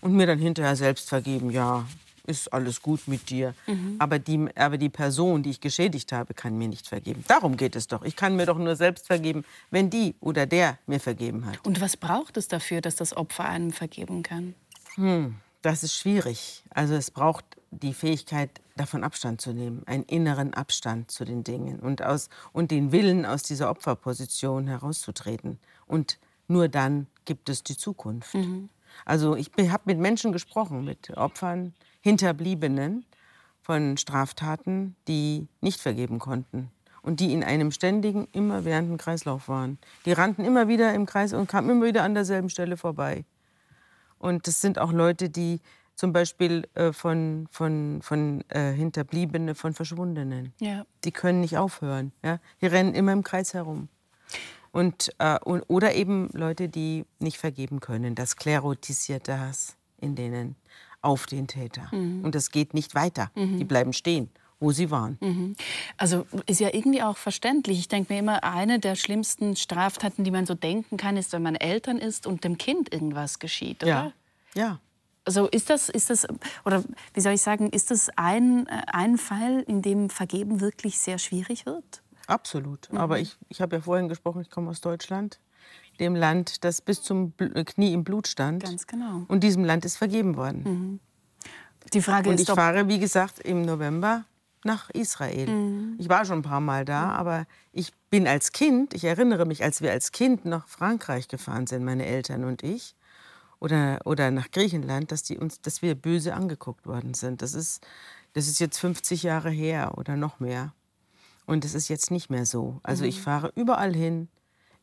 [0.00, 1.50] und mir dann hinterher selbst vergeben.
[1.50, 1.84] Ja,
[2.28, 3.54] ist alles gut mit dir.
[3.66, 3.96] Mhm.
[3.98, 7.24] Aber, die, aber die Person, die ich geschädigt habe, kann mir nicht vergeben.
[7.26, 8.02] Darum geht es doch.
[8.04, 11.64] Ich kann mir doch nur selbst vergeben, wenn die oder der mir vergeben hat.
[11.66, 14.54] Und was braucht es dafür, dass das Opfer einem vergeben kann?
[14.94, 15.36] Hm.
[15.62, 16.62] Das ist schwierig.
[16.70, 21.80] Also es braucht die Fähigkeit, davon Abstand zu nehmen, einen inneren Abstand zu den Dingen
[21.80, 25.58] und, aus, und den Willen, aus dieser Opferposition herauszutreten.
[25.86, 28.34] Und nur dann gibt es die Zukunft.
[28.34, 28.68] Mhm.
[29.04, 33.04] Also ich habe mit Menschen gesprochen, mit Opfern, Hinterbliebenen
[33.60, 36.70] von Straftaten, die nicht vergeben konnten
[37.02, 39.78] und die in einem ständigen, immerwährenden Kreislauf waren.
[40.06, 43.24] Die rannten immer wieder im Kreis und kamen immer wieder an derselben Stelle vorbei.
[44.18, 45.60] Und das sind auch Leute, die
[45.94, 50.52] zum Beispiel äh, von, von, von äh, Hinterbliebene, von Verschwundenen.
[50.60, 50.84] Ja.
[51.04, 52.12] Die können nicht aufhören.
[52.24, 52.38] Ja?
[52.60, 53.88] Die rennen immer im Kreis herum.
[54.70, 58.14] Und, äh, und, oder eben Leute, die nicht vergeben können.
[58.14, 60.54] Das sklerotisierte Hass in denen
[61.00, 61.88] auf den Täter.
[61.92, 62.24] Mhm.
[62.24, 63.30] Und das geht nicht weiter.
[63.34, 63.58] Mhm.
[63.58, 64.30] Die bleiben stehen
[64.60, 65.18] wo sie waren.
[65.20, 65.56] Mhm.
[65.96, 67.78] Also ist ja irgendwie auch verständlich.
[67.78, 71.42] Ich denke mir immer, eine der schlimmsten Straftaten, die man so denken kann, ist, wenn
[71.42, 74.12] man Eltern ist und dem Kind irgendwas geschieht, oder?
[74.54, 74.62] Ja.
[74.62, 74.80] ja.
[75.24, 76.26] Also ist das, ist das,
[76.64, 76.82] oder
[77.12, 81.66] wie soll ich sagen, ist das ein, ein Fall, in dem Vergeben wirklich sehr schwierig
[81.66, 82.02] wird?
[82.26, 82.90] Absolut.
[82.90, 82.98] Mhm.
[82.98, 85.38] Aber ich, ich habe ja vorhin gesprochen, ich komme aus Deutschland,
[86.00, 88.64] dem Land, das bis zum Knie im Blut stand.
[88.64, 89.22] Ganz genau.
[89.28, 90.62] Und diesem Land ist vergeben worden.
[90.64, 91.00] Mhm.
[91.92, 94.24] Die Frage und ist, ich fahre, wie gesagt, im November
[94.68, 95.48] nach Israel.
[95.48, 95.96] Mhm.
[95.98, 99.64] Ich war schon ein paar Mal da, aber ich bin als Kind, ich erinnere mich,
[99.64, 102.94] als wir als Kind nach Frankreich gefahren sind, meine Eltern und ich,
[103.58, 107.42] oder, oder nach Griechenland, dass, die uns, dass wir böse angeguckt worden sind.
[107.42, 107.84] Das ist,
[108.34, 110.72] das ist jetzt 50 Jahre her oder noch mehr.
[111.46, 112.78] Und es ist jetzt nicht mehr so.
[112.82, 113.08] Also mhm.
[113.08, 114.28] ich fahre überall hin,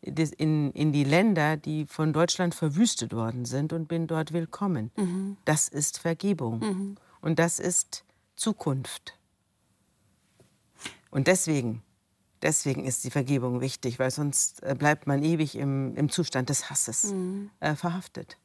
[0.01, 4.91] in, in die Länder, die von Deutschland verwüstet worden sind und bin dort willkommen.
[4.97, 5.37] Mhm.
[5.45, 6.59] Das ist Vergebung.
[6.59, 6.95] Mhm.
[7.21, 8.03] Und das ist
[8.35, 9.17] Zukunft.
[11.11, 11.81] Und deswegen,
[12.41, 16.69] deswegen ist die Vergebung wichtig, weil sonst äh, bleibt man ewig im, im Zustand des
[16.69, 17.49] Hasses mhm.
[17.59, 18.37] äh, verhaftet.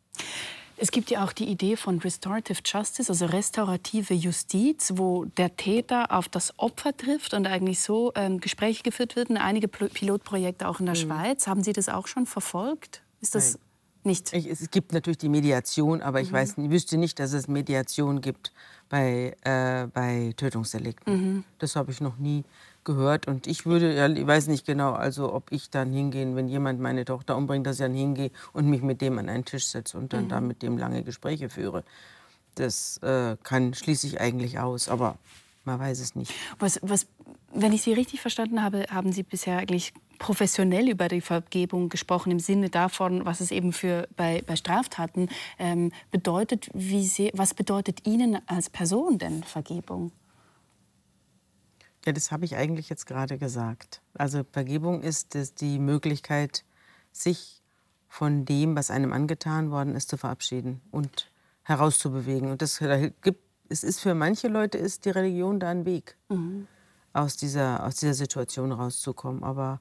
[0.83, 6.11] Es gibt ja auch die Idee von Restorative Justice, also restaurative Justiz, wo der Täter
[6.11, 9.37] auf das Opfer trifft und eigentlich so ähm, Gespräche geführt werden.
[9.37, 11.01] Einige Pilotprojekte auch in der mhm.
[11.01, 11.47] Schweiz.
[11.47, 13.03] Haben Sie das auch schon verfolgt?
[13.21, 13.63] Ist das Nein.
[14.05, 14.33] nicht?
[14.33, 16.37] Ich, es gibt natürlich die Mediation, aber ich mhm.
[16.37, 18.51] weiß, wüsste nicht, dass es Mediation gibt
[18.91, 21.13] bei, äh, bei Tötungsdelikten.
[21.13, 21.45] Mhm.
[21.59, 22.45] Das habe ich noch nie
[22.85, 23.27] gehört.
[23.27, 26.81] Und ich würde, ja, ich weiß nicht genau, also ob ich dann hingehen, wenn jemand
[26.81, 29.97] meine Tochter umbringt, dass ich dann hingehe und mich mit dem an einen Tisch setze
[29.97, 30.29] und dann mhm.
[30.29, 31.85] da mit dem lange Gespräche führe.
[32.57, 35.17] Das äh, kann schließe ich eigentlich aus, aber
[35.65, 36.35] man weiß es nicht.
[36.59, 37.07] Was, was,
[37.55, 42.31] wenn ich Sie richtig verstanden habe, haben Sie bisher eigentlich professionell über die Vergebung gesprochen,
[42.31, 46.71] im Sinne davon, was es eben für bei, bei Straftaten ähm, bedeutet.
[46.75, 50.13] Wie Sie, was bedeutet Ihnen als Person denn Vergebung?
[52.07, 54.03] Ja, das habe ich eigentlich jetzt gerade gesagt.
[54.15, 56.65] Also Vergebung ist die Möglichkeit,
[57.13, 57.63] sich
[58.07, 61.31] von dem, was einem angetan worden ist, zu verabschieden und
[61.63, 62.51] herauszubewegen.
[62.51, 62.79] Und das
[63.23, 66.67] gibt, es ist für manche Leute ist die Religion da ein Weg, mhm.
[67.15, 69.45] aus, dieser, aus dieser Situation rauszukommen.
[69.45, 69.81] Aber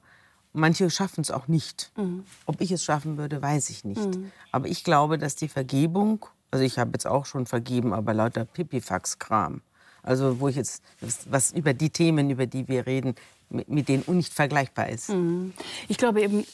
[0.52, 1.92] manche schaffen es auch nicht.
[1.96, 2.24] Mhm.
[2.46, 4.16] Ob ich es schaffen würde, weiß ich nicht.
[4.16, 4.30] Mhm.
[4.52, 8.44] Aber ich glaube, dass die Vergebung, also ich habe jetzt auch schon vergeben, aber lauter
[8.44, 9.62] Pipifax-Kram.
[10.02, 10.82] Also wo ich jetzt,
[11.28, 13.14] was über die Themen, über die wir reden,
[13.50, 15.10] mit denen nicht vergleichbar ist.
[15.10, 15.52] Mhm.
[15.88, 16.44] Ich glaube eben,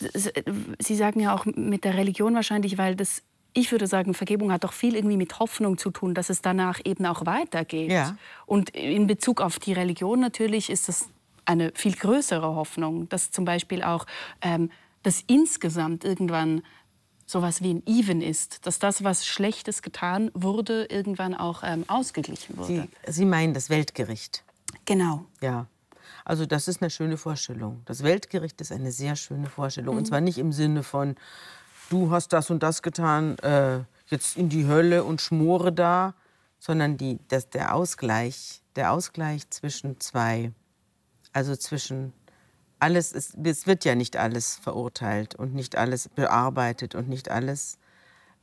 [0.78, 3.22] Sie sagen ja auch mit der Religion wahrscheinlich, weil das,
[3.53, 6.80] ich würde sagen, Vergebung hat doch viel irgendwie mit Hoffnung zu tun, dass es danach
[6.84, 7.92] eben auch weitergeht.
[7.92, 8.16] Ja.
[8.47, 11.09] Und in Bezug auf die Religion natürlich ist das
[11.47, 14.07] eine viel größere Hoffnung, dass zum Beispiel auch
[14.42, 14.70] ähm,
[15.03, 16.62] das insgesamt irgendwann
[17.26, 22.57] sowas wie ein Even ist, dass das, was Schlechtes getan wurde, irgendwann auch ähm, ausgeglichen
[22.57, 22.88] wurde.
[23.07, 24.44] Sie, Sie meinen das Weltgericht?
[24.84, 25.24] Genau.
[25.40, 25.66] Ja.
[26.24, 27.82] Also das ist eine schöne Vorstellung.
[27.84, 29.94] Das Weltgericht ist eine sehr schöne Vorstellung.
[29.94, 29.99] Mhm.
[29.99, 31.16] Und zwar nicht im Sinne von,
[31.90, 36.14] du hast das und das getan, äh, jetzt in die Hölle und schmore da,
[36.59, 40.53] sondern die, das, der Ausgleich, der Ausgleich zwischen zwei,
[41.37, 42.14] also zwischen
[42.78, 47.76] alles, ist, es wird ja nicht alles verurteilt und nicht alles bearbeitet und nicht alles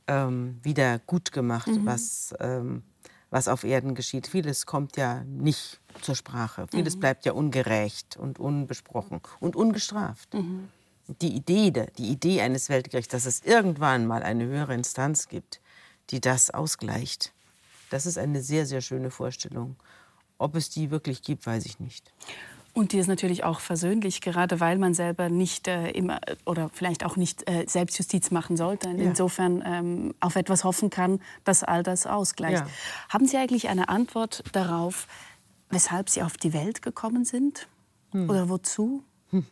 [0.06, 1.86] ähm, wieder gut gemacht, mhm.
[1.86, 2.84] was, ähm,
[3.30, 4.28] was auf Erden geschieht.
[4.28, 6.68] Vieles kommt ja nicht zur Sprache.
[6.70, 7.00] Vieles mhm.
[7.00, 10.32] bleibt ja ungerecht und unbesprochen und ungestraft.
[10.32, 10.68] Mhm.
[11.20, 15.60] Die, Idee, die Idee eines Weltgerichts, dass es irgendwann mal eine höhere Instanz gibt,
[16.10, 17.32] die das ausgleicht,
[17.90, 19.74] das ist eine sehr, sehr schöne Vorstellung.
[20.38, 22.12] Ob es die wirklich gibt, weiß ich nicht.
[22.74, 27.04] Und die ist natürlich auch versöhnlich, gerade weil man selber nicht äh, immer oder vielleicht
[27.04, 28.88] auch nicht äh, Selbstjustiz machen sollte.
[28.88, 32.64] Insofern ähm, auf etwas hoffen kann, dass all das ausgleicht.
[32.64, 32.70] Ja.
[33.10, 35.06] Haben Sie eigentlich eine Antwort darauf,
[35.70, 37.68] weshalb Sie auf die Welt gekommen sind?
[38.10, 38.28] Hm.
[38.28, 39.04] Oder wozu?
[39.30, 39.46] Hm.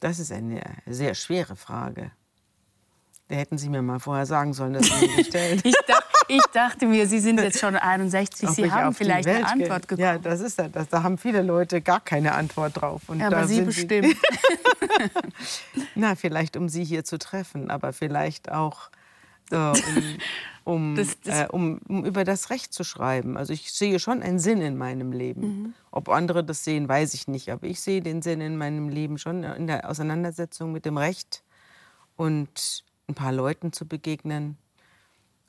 [0.00, 2.10] Das ist eine sehr schwere Frage.
[3.28, 5.60] Da hätten Sie mir mal vorher sagen sollen, dass Sie mich stellen.
[5.62, 5.99] ich, dachte,
[6.30, 10.06] ich, dachte mir, Sie sind jetzt schon 61, Ob Sie haben vielleicht eine Antwort gekommen.
[10.06, 10.88] Ja, das ist das.
[10.88, 13.02] Da haben viele Leute gar keine Antwort drauf.
[13.08, 14.16] Und ja, aber Sie bestimmt.
[15.94, 18.90] Na, vielleicht um Sie hier zu treffen, aber vielleicht auch
[19.50, 19.74] äh, um,
[20.64, 23.36] um, das, das äh, um, um, über das Recht zu schreiben.
[23.36, 25.40] Also ich sehe schon einen Sinn in meinem Leben.
[25.40, 25.74] Mhm.
[25.90, 27.50] Ob andere das sehen, weiß ich nicht.
[27.50, 31.42] Aber ich sehe den Sinn in meinem Leben schon in der Auseinandersetzung mit dem Recht.
[32.16, 34.56] Und ein paar Leuten zu begegnen.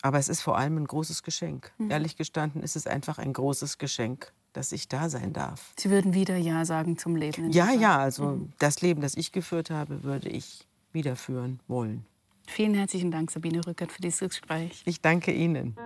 [0.02, 1.72] Aber es ist vor allem ein großes Geschenk.
[1.78, 1.92] Mhm.
[1.92, 5.74] Ehrlich gestanden ist es einfach ein großes Geschenk, dass ich da sein darf.
[5.78, 7.52] Sie würden wieder Ja sagen zum Leben?
[7.52, 8.00] Ja, ja.
[8.00, 8.54] Also mhm.
[8.60, 12.06] das Leben, das ich geführt habe, würde ich wieder führen wollen.
[12.48, 14.82] Vielen herzlichen Dank, Sabine Rückert, für dieses Gespräch.
[14.86, 15.78] Ich danke Ihnen.